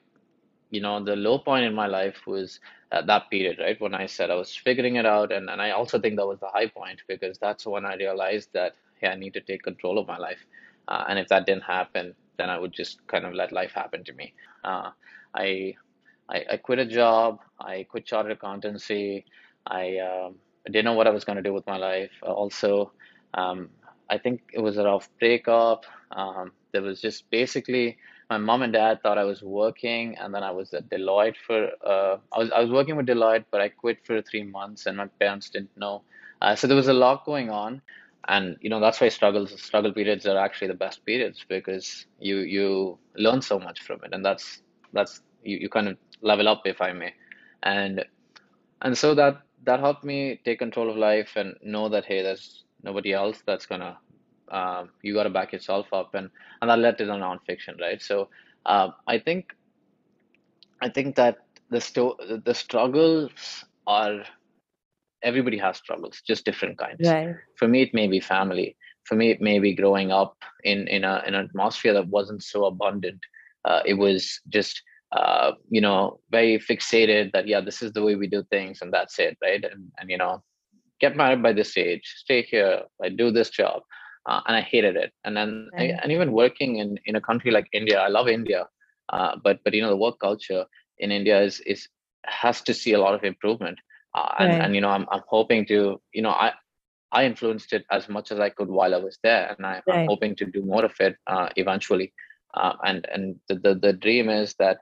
[0.70, 2.61] you know the low point in my life was
[2.93, 3.80] uh, that period right?
[3.80, 5.33] When I said I was figuring it out.
[5.33, 8.51] And, and I also think that was the high point because that's when I realized
[8.55, 10.45] that hey I need to take control of my life.
[10.89, 14.05] Uh, and if that didn't happen then I would just kind of let life happen
[14.05, 14.34] to me
[14.64, 14.90] uh,
[15.34, 15.74] I
[16.28, 17.40] I, I quit a job.
[17.61, 19.24] I quit chartered accountancy.
[19.66, 20.36] I um,
[20.66, 22.11] didn't know what I was going to do with my life.
[22.22, 22.93] Also,
[23.34, 23.70] um,
[24.09, 25.84] I think it was a rough breakup.
[26.11, 27.99] Um, there was just basically
[28.30, 31.68] my mom and dad thought I was working, and then I was at Deloitte for.
[31.84, 34.97] Uh, I was I was working with Deloitte, but I quit for three months, and
[34.97, 36.03] my parents didn't know.
[36.40, 37.82] Uh, so there was a lot going on,
[38.29, 42.39] and you know that's why struggles struggle periods are actually the best periods because you
[42.39, 44.62] you learn so much from it, and that's
[44.93, 47.12] that's you, you kind of level up if i may.
[47.62, 48.05] And
[48.83, 52.64] and so that that helped me take control of life and know that hey there's
[52.83, 53.99] nobody else that's gonna
[54.51, 56.14] um, you got to back yourself up.
[56.14, 58.01] And and that led to the nonfiction right?
[58.03, 58.29] So
[58.66, 59.55] uh, i think
[60.81, 61.39] i think that
[61.70, 64.25] the sto- the struggles are
[65.23, 67.35] everybody has struggles just different kinds right.
[67.57, 71.05] for me it may be family for me it may be growing up in in
[71.05, 73.20] a in an atmosphere that wasn't so abundant
[73.64, 78.14] uh, it was just uh, you know, very fixated that yeah, this is the way
[78.14, 79.62] we do things and that's it, right?
[79.62, 80.43] And and you know,
[81.01, 83.83] get married by this age, stay here, I do this job,
[84.27, 85.12] uh, and I hated it.
[85.25, 85.95] And then right.
[86.03, 88.66] and even working in in a country like India, I love India,
[89.11, 90.64] uh, but but you know, the work culture
[90.99, 91.89] in India is is
[92.25, 93.79] has to see a lot of improvement.
[94.14, 94.60] Uh, and, right.
[94.62, 96.52] and you know, I'm I'm hoping to you know I
[97.10, 100.06] I influenced it as much as I could while I was there, and I, am
[100.06, 102.12] hoping to do more of it uh, eventually.
[102.54, 104.78] Uh, and and the, the, the dream is that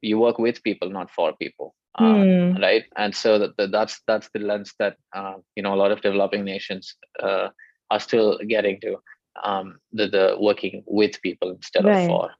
[0.00, 2.60] you work with people not for people mm.
[2.60, 5.90] right and so that, that, that's that's the lens that uh, you know a lot
[5.90, 7.48] of developing nations uh,
[7.90, 8.96] are still getting to
[9.42, 12.02] um, the, the working with people instead right.
[12.02, 12.30] of for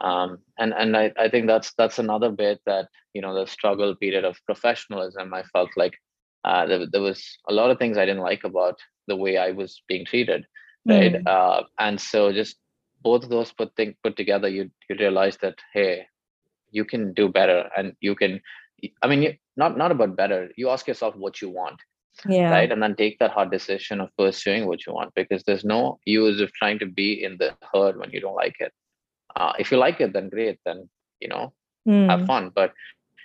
[0.00, 3.94] um, and and I, I think that's that's another bit that you know the struggle
[3.96, 5.94] period of professionalism i felt like
[6.44, 9.50] uh, there, there was a lot of things i didn't like about the way i
[9.50, 10.46] was being treated
[10.86, 11.14] right?
[11.14, 11.26] Mm.
[11.26, 12.56] uh, and so just
[13.02, 16.06] both of those put thing put together you you realize that hey
[16.70, 18.40] you can do better and you can
[19.02, 21.80] i mean not not about better you ask yourself what you want
[22.28, 22.50] yeah.
[22.50, 22.70] right?
[22.70, 26.40] And then take that hard decision of pursuing what you want because there's no use
[26.40, 28.72] of trying to be in the herd when you don't like it
[29.36, 30.88] uh, if you like it then great then
[31.20, 31.52] you know
[31.88, 32.08] mm.
[32.08, 32.50] have fun.
[32.54, 32.72] But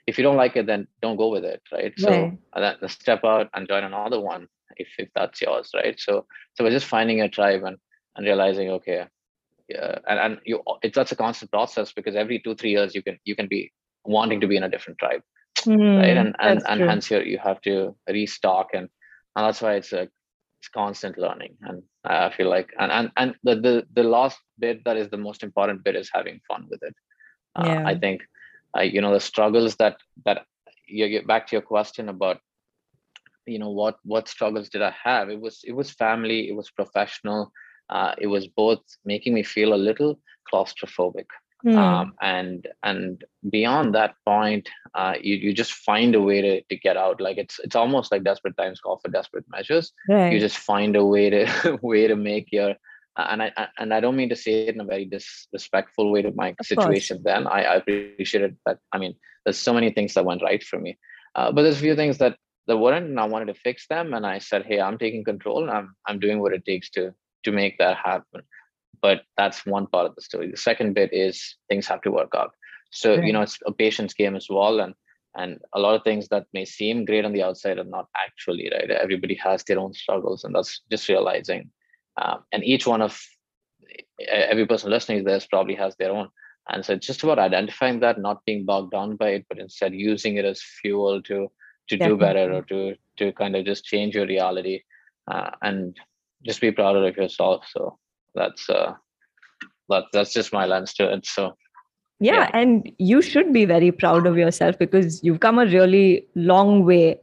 [0.06, 1.94] if you don't like it then don't go with it right?
[1.98, 2.38] So right.
[2.82, 4.48] then step out and join another one
[4.78, 6.00] if, if that's yours right?
[6.00, 7.78] So so we're just finding a tribe and
[8.16, 9.06] and realizing okay
[9.80, 13.02] uh, and, and you it's that's a constant process because every two three years you
[13.02, 13.72] can you can be
[14.06, 15.22] wanting to be in a different tribe
[15.62, 18.90] mm, right and and, and hence you you have to restock and,
[19.36, 20.08] and that's why it's a
[20.64, 21.56] it's constant learning.
[21.62, 25.18] And i feel like and and, and the, the the last bit that is the
[25.18, 26.96] most important bit is having fun with it.
[27.56, 27.84] Uh, yeah.
[27.86, 28.22] i think
[28.78, 30.46] uh, you know the struggles that that
[30.88, 32.38] you get back to your question about
[33.46, 35.30] you know what what struggles did i have?
[35.30, 37.52] It was it was family it was professional
[37.90, 41.30] uh, it was both making me feel a little claustrophobic
[41.66, 41.78] mm.
[41.78, 46.76] um, and and beyond that point uh, you, you just find a way to, to
[46.78, 50.34] get out like it's it's almost like desperate times call for desperate measures right.
[50.34, 52.76] you just find a way to way to make your
[53.16, 56.24] uh, and I and I don't mean to say it in a very disrespectful way
[56.24, 57.18] to my of situation.
[57.18, 57.26] Course.
[57.26, 60.64] Then I, I appreciate it, but I mean, there's so many things that went right
[60.64, 60.98] for me,
[61.36, 64.16] uh, but there's a few things that that weren't, and I wanted to fix them.
[64.16, 67.14] And I said, hey, I'm taking control, and I'm I'm doing what it takes to
[67.44, 68.42] to make that happen
[69.02, 72.34] but that's one part of the story the second bit is things have to work
[72.36, 72.52] out
[72.92, 73.24] so right.
[73.24, 74.94] you know it's a patience game as well and
[75.36, 78.70] and a lot of things that may seem great on the outside are not actually
[78.72, 81.70] right everybody has their own struggles and that's just realizing
[82.22, 83.20] um, and each one of
[84.28, 86.30] every person listening to this probably has their own
[86.70, 89.94] and so it's just about identifying that not being bogged down by it but instead
[89.94, 91.52] using it as fuel to
[91.90, 92.18] to Definitely.
[92.18, 94.82] do better or to to kind of just change your reality
[95.30, 95.98] uh, and
[96.44, 97.66] just be proud of yourself.
[97.72, 97.98] So
[98.36, 98.94] that's uh
[99.90, 101.26] that that's just my lens to it.
[101.26, 101.56] So
[102.20, 106.28] yeah, yeah, and you should be very proud of yourself because you've come a really
[106.36, 107.20] long way.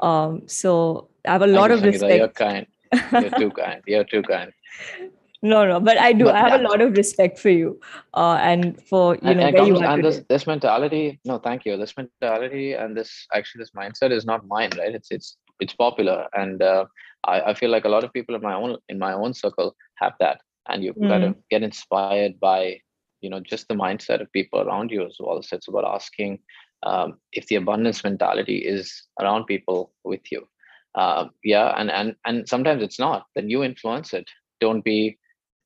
[0.00, 2.16] Um, so I have a lot of respect.
[2.16, 2.66] You're kind.
[3.12, 3.82] You're too kind.
[3.86, 4.52] You're too kind.
[5.42, 6.24] no, no, but I do.
[6.24, 6.66] But, I have yeah.
[6.66, 7.80] a lot of respect for you,
[8.14, 11.20] uh, and for you and, know and, where comes, you and this this mentality.
[11.24, 11.76] No, thank you.
[11.76, 14.94] This mentality and this actually this mindset is not mine, right?
[14.94, 16.84] It's it's it's popular, and uh,
[17.24, 19.74] I I feel like a lot of people in my own in my own circle
[19.94, 21.08] have that, and you mm.
[21.08, 22.78] kind of get inspired by
[23.20, 25.42] you know just the mindset of people around you as well.
[25.42, 26.40] So it's about asking
[26.82, 30.46] um, if the abundance mentality is around people with you.
[30.94, 33.26] Uh, yeah, and and and sometimes it's not.
[33.34, 34.28] Then you influence it.
[34.60, 35.18] Don't be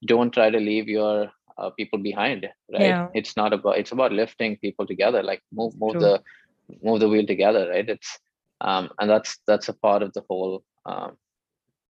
[0.04, 3.08] don't try to leave your uh, people behind right yeah.
[3.14, 6.00] it's not about it's about lifting people together like move move True.
[6.00, 6.22] the
[6.82, 8.18] move the wheel together right it's
[8.60, 11.16] um and that's that's a part of the whole um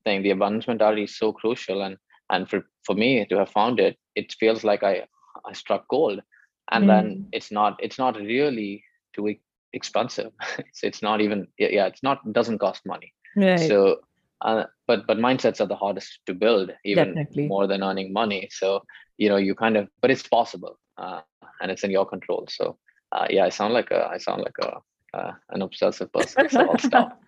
[0.05, 1.97] thing the abundance mentality is so crucial and
[2.31, 5.05] and for for me to have found it it feels like i
[5.45, 6.21] i struck gold
[6.71, 6.89] and mm.
[6.89, 8.83] then it's not it's not really
[9.15, 9.35] too
[9.73, 13.69] expensive it's, it's not even yeah it's not doesn't cost money right.
[13.69, 14.01] so
[14.43, 17.47] uh, but but mindsets are the hardest to build even Definitely.
[17.47, 18.83] more than earning money so
[19.17, 21.21] you know you kind of but it's possible uh,
[21.61, 22.79] and it's in your control so
[23.13, 24.79] uh, yeah i sound like a i sound like a
[25.17, 27.21] uh, an obsessive person so i'll stop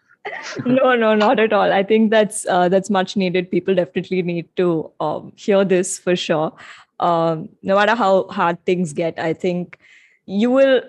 [0.67, 4.49] no no not at all i think that's uh, that's much needed people definitely need
[4.57, 6.53] to um, hear this for sure
[7.01, 9.79] um, no matter how hard things get i think
[10.27, 10.83] you will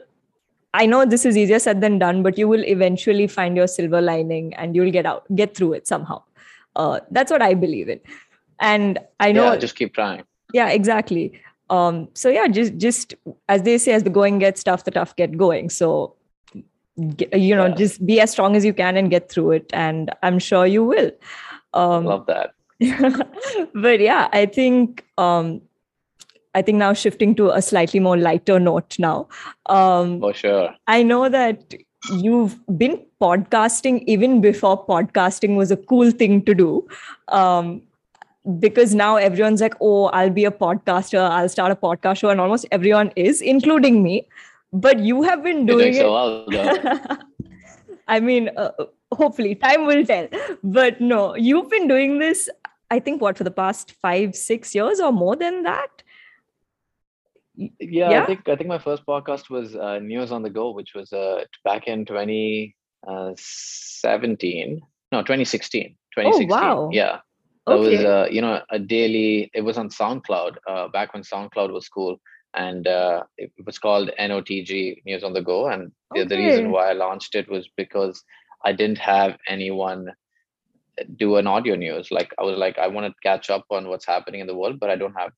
[0.74, 4.02] I know this is easier said than done, but you will eventually find your silver
[4.02, 6.22] lining and you'll get out, get through it somehow.
[6.76, 8.00] Uh, that's what I believe in.
[8.60, 9.52] And I know.
[9.52, 10.24] Yeah, just keep trying.
[10.54, 11.42] Yeah, exactly.
[11.70, 13.14] Um, so yeah, just just
[13.48, 15.70] as they say, as the going gets tough, the tough get going.
[15.70, 16.16] So
[17.34, 17.76] you know, yeah.
[17.76, 20.84] just be as strong as you can and get through it, and I'm sure you
[20.84, 21.12] will.
[21.74, 22.54] Um, Love that.
[23.74, 25.62] but yeah, I think um,
[26.56, 29.28] I think now shifting to a slightly more lighter note now.
[29.68, 30.76] Um, For sure.
[30.88, 31.74] I know that
[32.12, 36.88] you've been podcasting even before podcasting was a cool thing to do.
[37.28, 37.82] Um,
[38.60, 42.42] because now everyone's like, oh, I'll be a podcaster, I'll start a podcast show, and
[42.42, 44.28] almost everyone is, including me.
[44.72, 46.06] But you have been doing, it.
[46.06, 46.46] Well,
[48.08, 48.72] I mean, uh,
[49.12, 50.28] hopefully, time will tell.
[50.64, 52.50] But no, you've been doing this,
[52.92, 56.04] I think, what, for the past five, six years or more than that?
[57.60, 60.72] yeah, yeah, I think I think my first podcast was uh, News on the Go,
[60.72, 64.82] which was uh, back in 2017.
[65.12, 65.96] No, 2016.
[66.16, 66.52] 2016.
[66.52, 66.90] Oh, wow.
[66.92, 67.18] Yeah.
[67.68, 67.98] That okay.
[67.98, 69.52] was uh, you know a daily.
[69.54, 72.22] It was on SoundCloud uh, back when SoundCloud was cool,
[72.54, 75.68] and uh, it was called NOTG News on the Go.
[75.68, 76.24] And okay.
[76.24, 78.24] the, the reason why I launched it was because
[78.66, 80.12] I didn't have anyone
[81.16, 82.12] do an audio news.
[82.12, 84.80] Like I was like I want to catch up on what's happening in the world,
[84.80, 85.32] but I don't have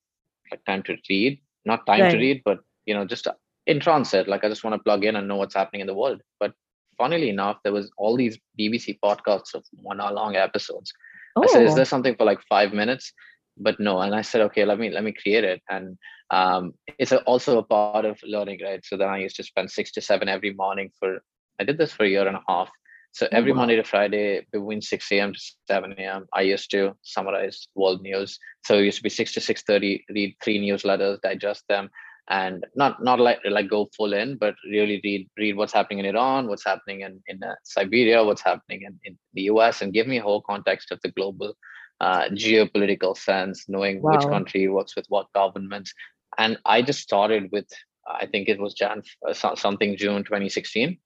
[0.51, 2.11] like time to read not time right.
[2.11, 3.27] to read, but you know, just
[3.67, 4.27] in transit.
[4.27, 6.21] Like I just want to plug in and know what's happening in the world.
[6.39, 6.53] But
[6.97, 10.91] funnily enough, there was all these BBC podcasts of one hour long episodes.
[11.35, 11.43] Oh.
[11.43, 11.75] I said, is oh.
[11.75, 13.13] there something for like five minutes?
[13.57, 15.61] But no, and I said, okay, let me let me create it.
[15.69, 15.97] And
[16.31, 18.83] um, it's a, also a part of learning, right?
[18.83, 21.19] So then I used to spend six to seven every morning for.
[21.59, 22.69] I did this for a year and a half.
[23.11, 23.59] So oh, every wow.
[23.59, 25.33] Monday to Friday, between 6 a.m.
[25.33, 28.39] to 7 a.m., I used to summarize world news.
[28.63, 31.89] So it used to be 6 to 6:30, read three newsletters, digest them,
[32.29, 36.05] and not not like like go full in, but really read read what's happening in
[36.05, 40.07] Iran, what's happening in in uh, Siberia, what's happening in, in the U.S., and give
[40.07, 41.53] me a whole context of the global
[42.01, 44.11] uh, geopolitical sense, knowing wow.
[44.11, 45.93] which country works with what governments.
[46.37, 47.67] And I just started with
[48.07, 50.97] I think it was Jan uh, something June 2016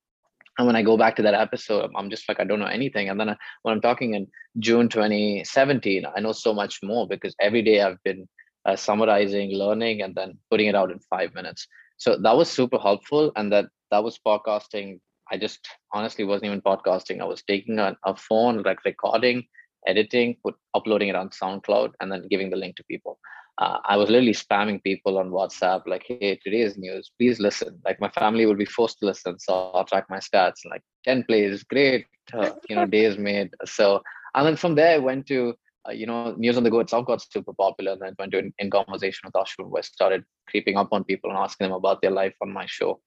[0.57, 3.09] and when I go back to that episode, I'm just like, I don't know anything.
[3.09, 4.27] And then I, when I'm talking in
[4.59, 8.27] June 2017, I know so much more because every day I've been
[8.65, 11.67] uh, summarizing, learning, and then putting it out in five minutes.
[11.97, 13.31] So that was super helpful.
[13.35, 14.99] And that that was podcasting.
[15.29, 17.19] I just honestly wasn't even podcasting.
[17.19, 19.43] I was taking a, a phone, like recording,
[19.87, 23.19] editing, put uploading it on SoundCloud, and then giving the link to people
[23.57, 27.79] uh, I was literally spamming people on WhatsApp, like, hey, today's news, please listen.
[27.85, 29.39] Like, my family would be forced to listen.
[29.39, 33.51] So I'll track my stats, like 10 plays, great, uh, you know, days made.
[33.63, 34.01] So,
[34.33, 35.53] and then from there, I went to,
[35.87, 37.93] uh, you know, News on the Go itself got super popular.
[37.93, 41.05] And then went to in, in conversation with Ashwin, where I started creeping up on
[41.05, 42.99] people and asking them about their life on my show.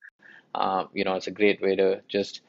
[0.55, 2.41] Uh, you know, it's a great way to just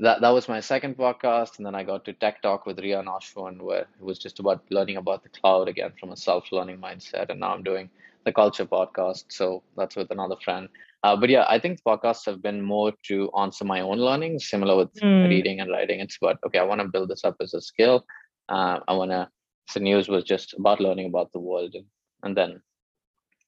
[0.00, 3.02] that that was my second podcast, and then I got to Tech Talk with Ria
[3.02, 7.28] Ashwin, where it was just about learning about the cloud again from a self-learning mindset.
[7.28, 7.90] And now I'm doing
[8.24, 10.68] the Culture podcast, so that's with another friend.
[11.02, 14.76] Uh, but yeah, I think podcasts have been more to answer my own learning, similar
[14.76, 15.28] with mm.
[15.28, 16.00] reading and writing.
[16.00, 18.04] It's about okay, I want to build this up as a skill.
[18.48, 19.28] Uh, I want to.
[19.68, 21.84] So news was just about learning about the world, and,
[22.22, 22.62] and then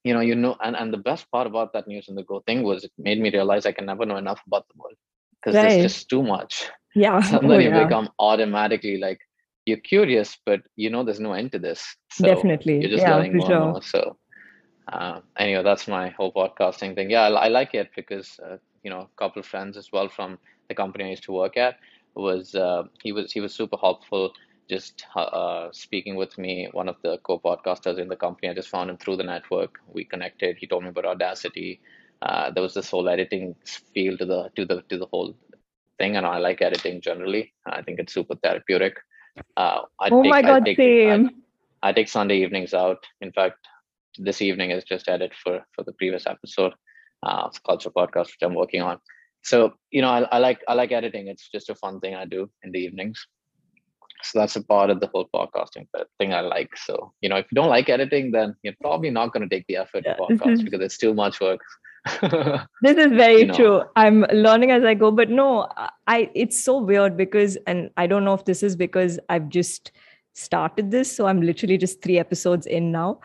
[0.04, 2.40] you know you know and, and the best part about that news and the go
[2.46, 4.96] thing was it made me realize i can never know enough about the world
[5.42, 5.68] because right.
[5.68, 6.70] there's just too much.
[6.94, 7.20] Yeah.
[7.32, 7.84] Suddenly oh, you yeah.
[7.84, 9.18] become automatically like
[9.66, 11.84] you're curious, but you know there's no end to this.
[12.12, 13.56] So Definitely, you're just yeah, learning more sure.
[13.56, 13.82] and more.
[13.82, 14.16] So
[14.92, 17.10] uh, anyway, that's my whole podcasting thing.
[17.10, 20.08] Yeah, I, I like it because uh, you know a couple of friends as well
[20.08, 20.38] from
[20.68, 21.76] the company I used to work at
[22.14, 24.32] was uh, he was he was super helpful.
[24.68, 28.48] Just uh, speaking with me, one of the co-podcasters in the company.
[28.48, 29.80] I just found him through the network.
[29.92, 30.56] We connected.
[30.58, 31.80] He told me about Audacity.
[32.22, 33.54] Uh, there was this whole editing
[33.94, 35.34] feel to the to the to the whole
[35.98, 37.52] thing, and I like editing generally.
[37.66, 38.96] I think it's super therapeutic.
[39.56, 41.30] Uh, I oh take, my god, I take, same.
[41.82, 43.04] I, I take Sunday evenings out.
[43.20, 43.66] In fact,
[44.18, 46.74] this evening is just edit for for the previous episode.
[47.24, 48.98] Uh, it's culture podcast which I'm working on.
[49.42, 51.26] So you know, I, I like I like editing.
[51.26, 53.26] It's just a fun thing I do in the evenings.
[54.22, 56.76] So that's a part of the whole podcasting thing I like.
[56.76, 59.66] So you know, if you don't like editing, then you're probably not going to take
[59.66, 61.60] the effort yeah, to podcast because it's too much work.
[62.82, 63.54] this is very you know.
[63.54, 63.82] true.
[63.94, 65.68] I'm learning as i go but no
[66.08, 69.92] i it's so weird because and i don't know if this is because i've just
[70.32, 73.20] started this so i'm literally just three episodes in now.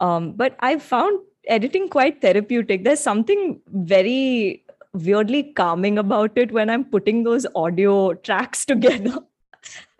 [0.00, 2.84] Um, but i found editing quite therapeutic.
[2.84, 9.18] There's something very weirdly calming about it when i'm putting those audio tracks together.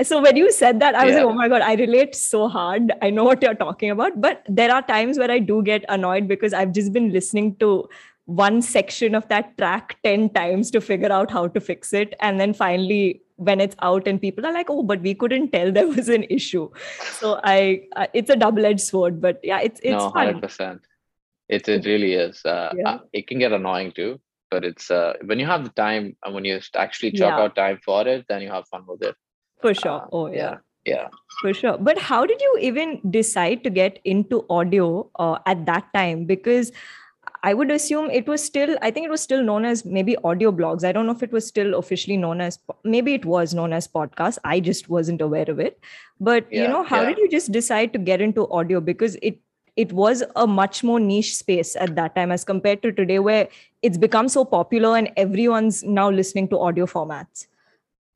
[0.03, 1.23] So when you said that i was yeah.
[1.23, 2.93] like oh my god i relate so hard.
[3.03, 4.21] I know what you're talking about.
[4.21, 7.89] But there are times where i do get annoyed because i've just been listening to
[8.27, 12.15] one section of that track 10 times to figure out how to fix it.
[12.21, 15.73] And then finally when it's out and people are like oh but we couldn't tell
[15.73, 16.69] there was an issue.
[17.13, 20.81] So i uh, it's a double edged sword but yeah it's it's no, 100% fun.
[21.49, 22.45] it it really is.
[22.45, 22.89] Uh, yeah.
[22.89, 26.35] uh, it can get annoying too but it's uh, when you have the time and
[26.35, 27.45] when you actually chalk yeah.
[27.45, 29.17] out time for it then you have fun with it.
[29.63, 30.03] For sure.
[30.03, 30.37] Uh, oh yeah.
[30.37, 30.57] yeah.
[30.87, 31.09] Yeah.
[31.41, 31.77] For sure.
[31.79, 36.25] But how did you even decide to get into audio uh, at that time?
[36.25, 36.73] Because
[37.43, 40.53] I would assume it was still, I think it was still known as maybe audio
[40.53, 40.85] blogs.
[40.85, 43.89] I don't know if it was still officially known as, maybe it was known as
[43.89, 44.39] podcast.
[44.45, 45.81] I just wasn't aware of it.
[46.21, 47.09] But, yeah, you know, how yeah.
[47.09, 48.81] did you just decide to get into audio?
[48.81, 49.39] Because it,
[49.77, 53.49] it was a much more niche space at that time as compared to today where
[53.83, 57.47] it's become so popular and everyone's now listening to audio formats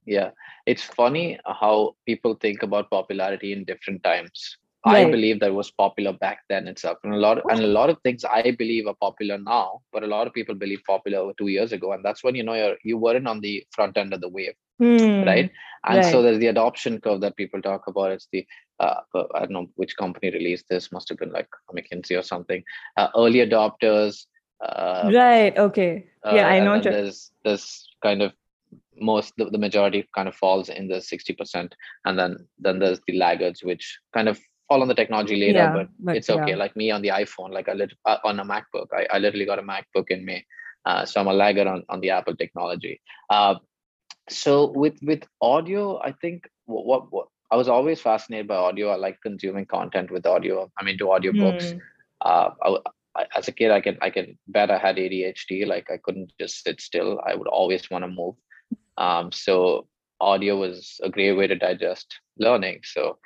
[0.05, 0.31] yeah
[0.67, 5.07] it's funny how people think about popularity in different times Right.
[5.07, 7.89] I believe that was popular back then itself, and a lot of, and a lot
[7.89, 11.49] of things I believe are popular now, but a lot of people believe popular two
[11.49, 14.21] years ago, and that's when you know you're you weren't on the front end of
[14.21, 15.23] the wave, hmm.
[15.25, 15.51] right?
[15.87, 16.13] And right.
[16.13, 18.13] so there's the adoption curve that people talk about.
[18.13, 18.47] It's the
[18.79, 22.23] uh, uh I don't know which company released this, must have been like McKinsey or
[22.23, 22.63] something.
[22.99, 24.27] Uh, early adopters.
[24.63, 25.57] Uh, right.
[25.57, 26.07] Okay.
[26.27, 26.81] Yeah, I uh, know.
[26.81, 28.35] There's there's kind of
[29.01, 31.73] most the, the majority kind of falls in the 60%
[32.05, 35.73] and then then there's the laggards which kind of fall on the technology later, yeah,
[35.73, 36.51] but, but, it's okay.
[36.51, 36.57] Yeah.
[36.57, 39.47] Like me on the iPhone, like I lit, uh, on a MacBook, I, I literally
[39.47, 40.45] got a MacBook in May,
[40.85, 43.01] uh, so I'm a lagger on, on the Apple technology.
[43.31, 43.57] Uh,
[44.29, 48.89] so with with audio, I think what, what, what I was always fascinated by audio.
[48.89, 50.71] I like consuming content with audio.
[50.79, 51.75] I'm into audiobooks.
[51.75, 51.81] Mm.
[52.21, 55.67] Uh, I, I, as a kid, I can I can bet I had ADHD.
[55.67, 57.21] Like I couldn't just sit still.
[57.27, 58.35] I would always want to move.
[58.97, 59.87] Um, so
[60.21, 62.81] audio was a great way to digest learning.
[62.85, 63.19] So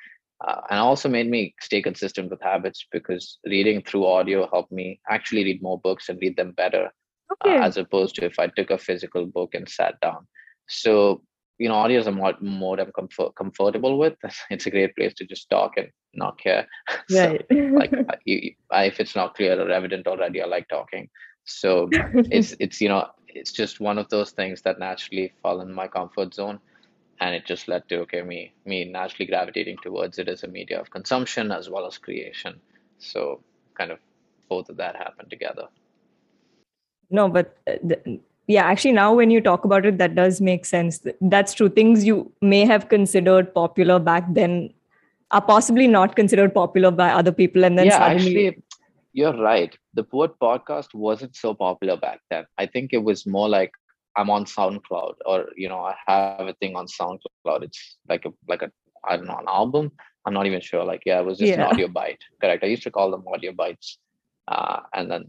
[0.47, 4.99] uh, and also made me stay consistent with habits because reading through audio helped me
[5.09, 7.57] actually read more books and read them better uh, okay.
[7.57, 10.27] uh, as opposed to if i took a physical book and sat down.
[10.67, 11.21] So
[11.57, 14.15] you know audio is a more, more i'm comfort, comfortable with.
[14.49, 16.67] It's a great place to just talk and not care.
[17.11, 17.45] Right.
[17.49, 17.91] so, like
[18.25, 21.09] you, I, if it's not clear or evident already i like talking.
[21.45, 25.73] So it's it's you know it's just one of those things that naturally fall in
[25.73, 26.59] my comfort zone
[27.19, 30.79] and it just led to okay me me naturally gravitating towards it as a media
[30.79, 32.59] of consumption as well as creation.
[32.97, 33.41] So
[33.75, 33.99] kind of
[34.47, 35.67] both of that happened together.
[37.09, 40.65] No but uh, the, yeah actually now when you talk about it that does make
[40.65, 40.99] sense.
[41.21, 41.69] That's true.
[41.69, 44.73] Things you may have considered popular back then
[45.31, 48.47] are possibly not considered popular by other people and then yeah suddenly...
[48.47, 48.63] actually
[49.13, 49.75] you're right.
[49.95, 52.45] The word podcast wasn't so popular back then.
[52.57, 53.71] I think it was more like
[54.17, 57.63] I'm on SoundCloud or you know I have a thing on SoundCloud.
[57.63, 58.71] It's like a like a
[59.07, 59.91] I don't know an album.
[60.25, 60.83] I'm not even sure.
[60.83, 61.55] Like yeah, it was just yeah.
[61.55, 62.21] an audio bite.
[62.41, 62.63] Correct.
[62.63, 63.97] I used to call them audio bites.
[64.47, 65.25] Uh, and then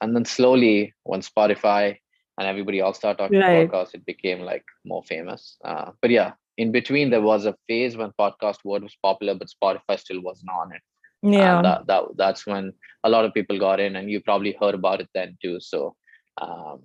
[0.00, 1.96] and then slowly when Spotify
[2.38, 3.70] and everybody else started talking right.
[3.70, 5.56] podcasts, it became like more famous.
[5.64, 9.48] Uh, but yeah, in between there was a phase when podcast word was popular, but
[9.48, 10.82] Spotify still wasn't on it.
[11.22, 12.72] Yeah, that, that that's when
[13.04, 15.60] a lot of people got in, and you probably heard about it then too.
[15.60, 15.94] So
[16.40, 16.80] um,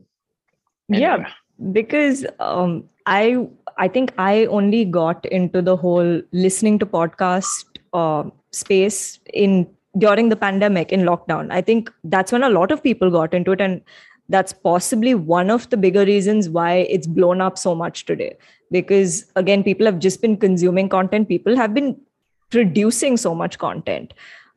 [0.90, 1.30] yeah
[1.72, 8.24] because um, i i think i only got into the whole listening to podcast uh,
[8.52, 9.68] space in
[9.98, 11.52] during the pandemic in lockdown.
[11.52, 13.82] I think that's when a lot of people got into it and
[14.28, 18.36] that's possibly one of the bigger reasons why it's blown up so much today.
[18.72, 21.28] Because again people have just been consuming content.
[21.28, 22.00] People have been
[22.50, 24.14] producing so much content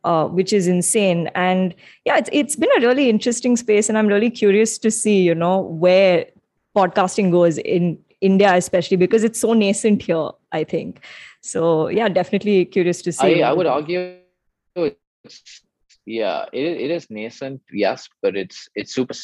[0.09, 4.07] uh, which is insane and yeah it's, it's been a really interesting space and i'm
[4.07, 6.27] really curious to see you know where
[6.77, 11.05] podcasting goes in india especially because it's so nascent here i think
[11.41, 14.17] so yeah definitely curious to see i, I would argue
[16.07, 19.15] yeah it, it is nascent yes but it's it's super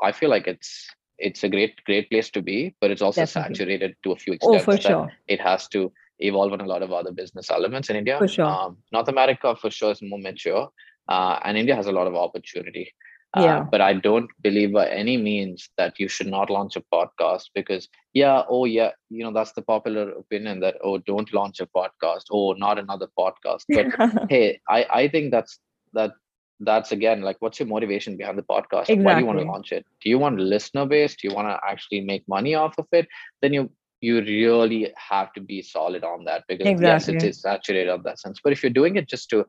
[0.00, 3.56] I feel like it's it's a great great place to be, but it's also Definitely.
[3.56, 4.62] saturated to a few extents.
[4.62, 5.12] Oh, for sure.
[5.26, 8.18] It has to evolve on a lot of other business elements in India.
[8.18, 8.46] For sure.
[8.46, 10.68] Um, North America for sure is more mature,
[11.08, 12.92] uh, and India has a lot of opportunity.
[13.36, 13.64] Uh, yeah.
[13.70, 17.88] But I don't believe by any means that you should not launch a podcast because
[18.14, 22.24] yeah, oh yeah, you know that's the popular opinion that oh don't launch a podcast,
[22.30, 23.64] oh not another podcast.
[23.68, 25.58] But hey, I I think that's
[25.92, 26.12] that
[26.60, 29.04] that's again like what's your motivation behind the podcast exactly.
[29.04, 31.46] why do you want to launch it do you want listener base do you want
[31.46, 33.06] to actually make money off of it
[33.42, 33.70] then you
[34.00, 37.14] you really have to be solid on that because exactly.
[37.14, 39.44] yes it is saturated on that sense but if you're doing it just to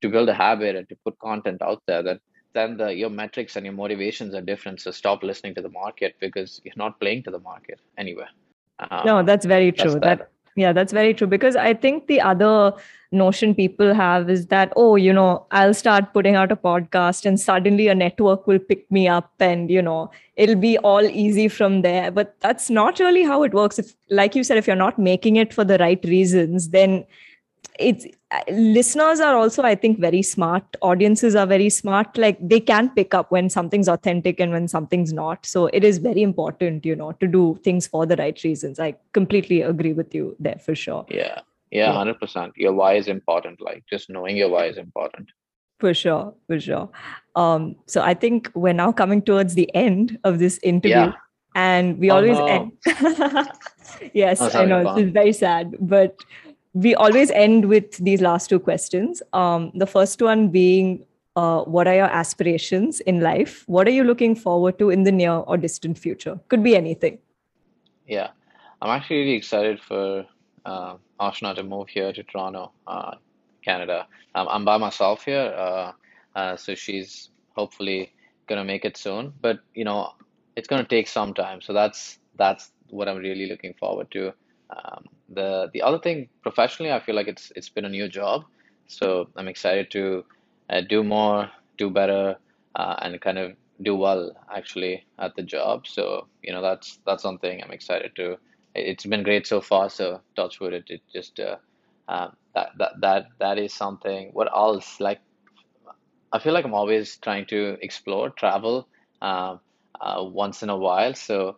[0.00, 2.20] to build a habit and to put content out there then
[2.54, 6.14] then the your metrics and your motivations are different so stop listening to the market
[6.20, 8.26] because you're not playing to the market anyway
[8.78, 10.30] um, no that's very true that's that.
[10.58, 12.72] Yeah that's very true because i think the other
[13.10, 17.40] notion people have is that oh you know i'll start putting out a podcast and
[17.40, 21.82] suddenly a network will pick me up and you know it'll be all easy from
[21.82, 22.10] there.
[22.10, 23.78] But that's not really how it works.
[23.78, 27.04] If like you said if you're not making it for the right reasons then
[27.78, 28.06] it's
[28.50, 33.14] listeners are also i think very smart audiences are very smart like they can pick
[33.14, 37.12] up when something's authentic and when something's not so it is very important you know
[37.12, 41.06] to do things for the right reasons i completely agree with you there for sure
[41.08, 41.40] yeah
[41.70, 43.60] yeah, 100% Your why is important.
[43.60, 45.30] Like just knowing your why is important.
[45.80, 46.88] For sure, for sure.
[47.36, 50.96] Um, so I think we're now coming towards the end of this interview.
[50.96, 51.12] Yeah.
[51.54, 52.46] And we oh, always no.
[52.46, 52.72] end.
[54.12, 56.16] yes, I know it's very sad, but
[56.74, 59.22] we always end with these last two questions.
[59.32, 61.04] Um, the first one being,
[61.36, 63.64] uh, what are your aspirations in life?
[63.66, 66.38] What are you looking forward to in the near or distant future?
[66.48, 67.18] Could be anything.
[68.06, 68.28] Yeah,
[68.80, 70.26] I'm actually really excited for
[70.64, 73.16] uh, Ashna to move here to Toronto, uh,
[73.64, 74.06] Canada.
[74.34, 75.92] Um, I'm by myself here, uh,
[76.34, 78.12] uh, so she's hopefully
[78.46, 79.32] gonna make it soon.
[79.40, 80.12] But you know,
[80.56, 81.60] it's gonna take some time.
[81.60, 84.32] So that's that's what I'm really looking forward to.
[84.70, 88.44] Um, the the other thing professionally, I feel like it's it's been a new job,
[88.86, 90.24] so I'm excited to
[90.70, 92.36] uh, do more, do better,
[92.74, 93.52] uh, and kind of
[93.82, 95.86] do well actually at the job.
[95.86, 98.38] So you know, that's that's something I'm excited to
[98.74, 99.88] it's been great so far.
[99.90, 101.56] So touchwood, it, it just uh,
[102.08, 104.30] uh, that that that that is something.
[104.32, 105.00] What else?
[105.00, 105.20] Like,
[106.32, 108.88] I feel like I'm always trying to explore, travel,
[109.22, 109.56] uh,
[110.00, 111.14] uh, once in a while.
[111.14, 111.56] So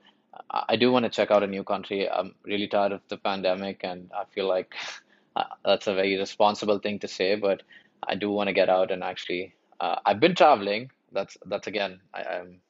[0.50, 2.08] I do want to check out a new country.
[2.08, 4.74] I'm really tired of the pandemic, and I feel like
[5.36, 7.36] uh, that's a very responsible thing to say.
[7.36, 7.62] But
[8.06, 9.54] I do want to get out and actually.
[9.80, 10.90] Uh, I've been traveling.
[11.12, 12.00] That's that's again.
[12.12, 12.60] I, I'm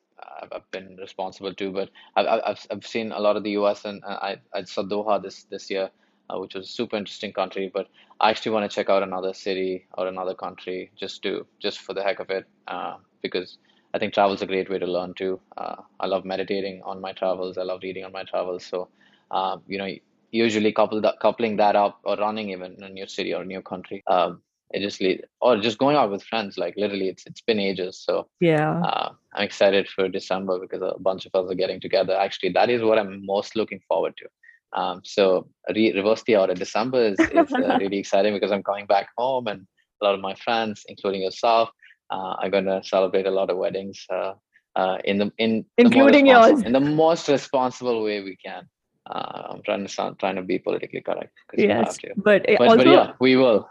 [0.52, 1.70] I've been responsible too.
[1.70, 5.22] But I've, I've, I've seen a lot of the US and I, I saw Doha
[5.22, 5.90] this, this year,
[6.28, 7.70] uh, which was a super interesting country.
[7.72, 7.88] But
[8.20, 11.94] I actually want to check out another city or another country just to, just for
[11.94, 13.58] the heck of it, uh, because
[13.92, 15.40] I think travel is a great way to learn too.
[15.56, 17.58] Uh, I love meditating on my travels.
[17.58, 18.64] I love reading on my travels.
[18.64, 18.88] So,
[19.30, 19.88] uh, you know,
[20.30, 23.46] usually couple that, coupling that up or running even in a new city or a
[23.46, 27.26] new country, um, it just lead, or just going out with friends like literally it's
[27.26, 31.50] it's been ages so yeah uh, i'm excited for december because a bunch of us
[31.50, 34.26] are getting together actually that is what i'm most looking forward to
[34.72, 38.86] um, so re- reverse the order december is, is uh, really exciting because i'm coming
[38.86, 39.66] back home and
[40.00, 41.70] a lot of my friends including yourself
[42.10, 44.34] uh, are going to celebrate a lot of weddings uh,
[44.76, 48.68] uh, in the in including the yours in the most responsible way we can
[49.10, 52.86] uh, i'm trying to sound trying to be politically correct yes but, but, also, but
[52.86, 53.68] yeah we will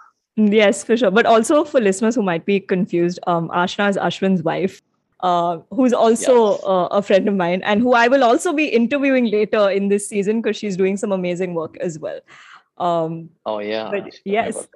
[0.48, 1.12] Yes, for sure.
[1.12, 4.82] But also for listeners who might be confused, um, Ashna is Ashwin's wife,
[5.20, 6.64] uh, who's also yes.
[6.64, 10.08] uh, a friend of mine, and who I will also be interviewing later in this
[10.08, 12.20] season because she's doing some amazing work as well.
[12.78, 13.90] Um, oh yeah.
[13.92, 14.68] But yes.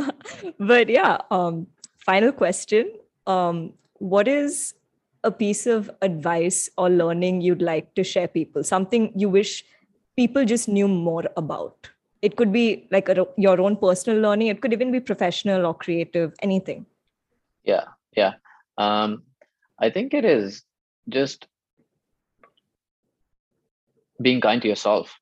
[0.58, 1.18] but yeah.
[1.30, 2.92] Um, final question.
[3.26, 4.74] Um, what is
[5.24, 8.62] a piece of advice or learning you'd like to share people?
[8.62, 9.64] Something you wish
[10.16, 11.90] people just knew more about?
[12.22, 15.74] it could be like a, your own personal learning it could even be professional or
[15.74, 16.86] creative anything
[17.64, 17.84] yeah
[18.16, 18.32] yeah
[18.78, 19.22] um,
[19.78, 20.62] i think it is
[21.08, 21.46] just
[24.20, 25.18] being kind to yourself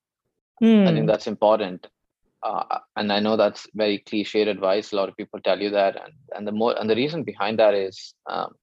[0.60, 0.86] hmm.
[0.88, 1.88] i think that's important
[2.44, 5.96] uh, and i know that's very cliched advice a lot of people tell you that
[5.96, 8.54] and, and the more and the reason behind that is um,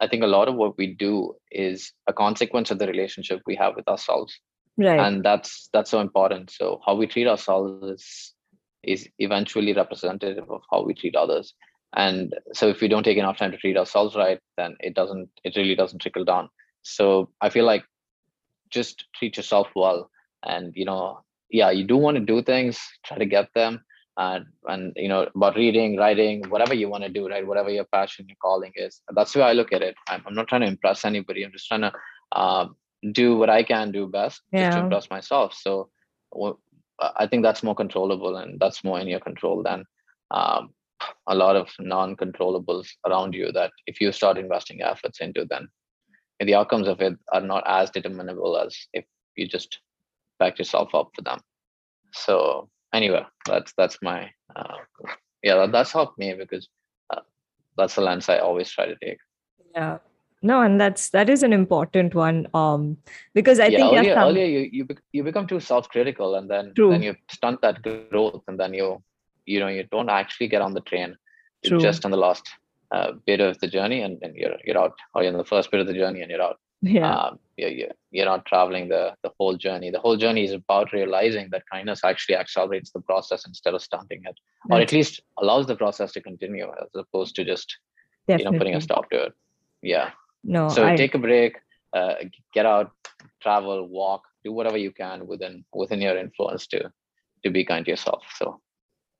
[0.00, 3.56] I think a lot of what we do is a consequence of the relationship we
[3.56, 4.38] have with ourselves.
[4.76, 5.00] Right.
[5.00, 6.50] And that's that's so important.
[6.50, 8.34] So how we treat ourselves is
[8.82, 11.54] is eventually representative of how we treat others.
[11.94, 15.30] And so if we don't take enough time to treat ourselves right, then it doesn't
[15.44, 16.50] it really doesn't trickle down.
[16.82, 17.84] So I feel like
[18.70, 20.10] just treat yourself well.
[20.42, 23.82] And you know, yeah, you do want to do things, try to get them,
[24.16, 27.84] and and you know about reading writing whatever you want to do right whatever your
[27.84, 29.00] passion your calling is.
[29.14, 29.94] That's the way i look at it.
[30.08, 31.44] I'm, I'm not trying to impress anybody.
[31.44, 31.92] I'm just trying to
[32.32, 32.68] uh,
[33.12, 34.70] do what i can do best yeah.
[34.70, 35.54] to impress myself.
[35.54, 35.90] So
[36.32, 36.58] well,
[36.98, 39.84] i think that's more controllable and that's more in your control than
[40.30, 40.70] um,
[41.26, 45.68] a lot of non-controllables around you that if you start investing efforts into then
[46.40, 49.04] the outcomes of it are not as determinable as if
[49.36, 49.78] you just
[50.38, 51.40] back yourself up for them.
[52.12, 54.76] So anyway that's that's my uh,
[55.42, 56.68] yeah that's helped me because
[57.10, 57.20] uh,
[57.76, 59.18] that's the lens i always try to take.
[59.74, 59.98] Yeah.
[60.42, 62.98] No and that's that is an important one um
[63.34, 64.28] because i yeah, think earlier, some...
[64.28, 66.90] earlier you, you you become too self-critical and then True.
[66.90, 69.02] then you stunt that growth and then you
[69.46, 71.16] you know you don't actually get on the train.
[71.62, 71.80] You're True.
[71.80, 72.46] just on the last
[72.90, 75.70] uh, bit of the journey and, and you're you're out or you're in the first
[75.70, 77.14] bit of the journey and you're out yeah.
[77.14, 79.90] Um, you're, you're, not traveling the the whole journey.
[79.90, 84.22] The whole journey is about realizing that kindness actually accelerates the process instead of stopping
[84.24, 84.36] it
[84.70, 87.78] or at least allows the process to continue as opposed to just
[88.28, 88.44] Definitely.
[88.44, 89.32] you know putting a stop to it.
[89.82, 90.10] Yeah.
[90.44, 91.56] No so I, take a break
[91.92, 92.14] uh,
[92.52, 92.92] get out
[93.42, 96.92] travel walk do whatever you can within within your influence to
[97.44, 98.22] to be kind to yourself.
[98.36, 98.60] So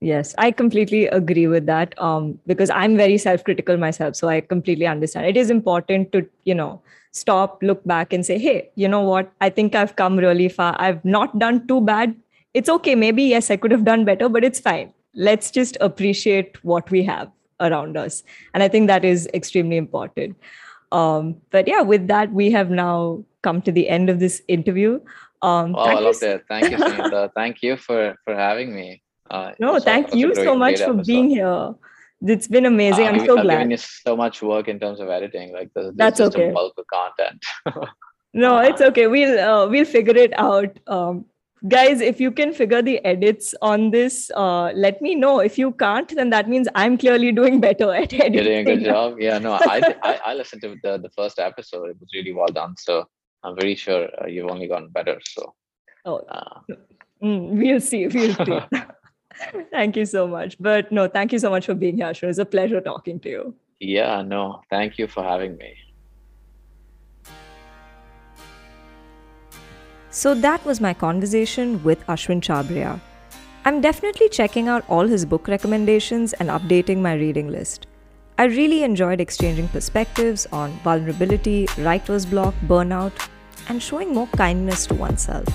[0.06, 4.86] yes i completely agree with that um because i'm very self-critical myself so i completely
[4.86, 5.26] understand.
[5.26, 6.82] It is important to you know
[7.12, 9.32] stop look back and say hey you know what?
[9.40, 10.76] I think i've come really far.
[10.78, 12.14] I've not done too bad.
[12.54, 12.94] It's okay.
[12.94, 14.92] Maybe yes i could have done better but it's fine.
[15.14, 17.30] Let's just appreciate what we have
[17.68, 18.22] around us.
[18.52, 20.36] And i think that is extremely important.
[21.00, 25.00] Um but yeah with that we have now come to the end of this interview.
[25.42, 26.78] Um oh i love that thank you
[27.40, 28.86] thank you for for having me
[29.30, 31.06] uh, no thank you so much for episode.
[31.06, 31.74] being here
[32.22, 33.06] it's been amazing.
[33.06, 33.54] Uh, I'm so I've glad.
[33.56, 35.52] given you so much work in terms of editing.
[35.52, 36.48] Like this, that's just okay.
[36.48, 37.44] A bulk of content.
[38.34, 39.06] no, it's okay.
[39.06, 40.78] We'll uh, we'll figure it out.
[40.86, 41.26] Um,
[41.68, 45.40] guys, if you can figure the edits on this, uh, let me know.
[45.40, 48.34] If you can't, then that means I'm clearly doing better at editing.
[48.34, 49.16] You're doing a good job.
[49.18, 51.90] Yeah, no, I, I, I listened to the the first episode.
[51.90, 52.74] It was really well done.
[52.78, 53.04] So
[53.44, 55.20] I'm very sure uh, you've only gotten better.
[55.28, 55.54] So.
[56.06, 56.22] Oh.
[57.22, 58.06] Mm, we'll see.
[58.06, 58.60] We'll see.
[59.70, 60.56] thank you so much.
[60.60, 62.28] But no, thank you so much for being here, Ashwin.
[62.28, 63.54] It's a pleasure talking to you.
[63.80, 65.74] Yeah, no, thank you for having me.
[70.10, 72.98] So that was my conversation with Ashwin Chhabria.
[73.66, 77.86] I'm definitely checking out all his book recommendations and updating my reading list.
[78.38, 83.12] I really enjoyed exchanging perspectives on vulnerability, writer's block, burnout,
[83.68, 85.46] and showing more kindness to oneself.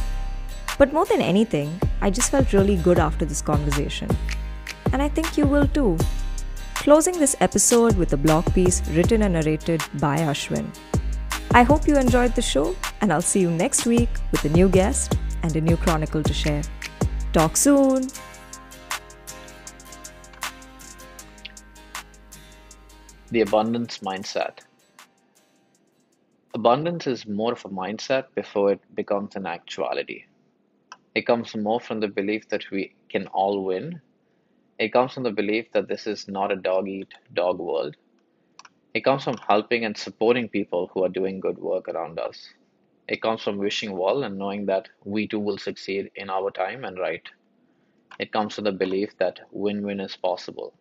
[0.82, 4.10] But more than anything, I just felt really good after this conversation.
[4.92, 5.96] And I think you will too.
[6.74, 10.66] Closing this episode with a blog piece written and narrated by Ashwin.
[11.52, 14.68] I hope you enjoyed the show, and I'll see you next week with a new
[14.70, 16.64] guest and a new chronicle to share.
[17.32, 18.08] Talk soon!
[23.30, 24.62] The abundance mindset.
[26.56, 30.24] Abundance is more of a mindset before it becomes an actuality.
[31.16, 34.02] It comes more from the belief that we can all win.
[34.80, 37.98] It comes from the belief that this is not a dog eat dog world.
[38.94, 42.54] It comes from helping and supporting people who are doing good work around us.
[43.08, 46.86] It comes from wishing well and knowing that we too will succeed in our time
[46.86, 47.30] and right.
[48.20, 50.74] It comes from the belief that win win is possible.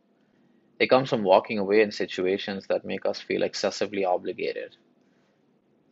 [0.79, 4.77] It comes from walking away in situations that make us feel excessively obligated.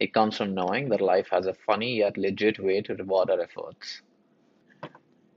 [0.00, 3.40] It comes from knowing that life has a funny yet legit way to reward our
[3.40, 4.02] efforts.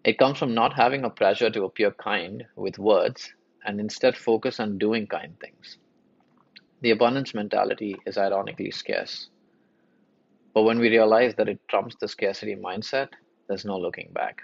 [0.03, 3.31] It comes from not having a pressure to appear kind with words
[3.65, 5.77] and instead focus on doing kind things.
[6.81, 9.29] The abundance mentality is ironically scarce.
[10.55, 13.09] But when we realize that it trumps the scarcity mindset,
[13.47, 14.41] there's no looking back.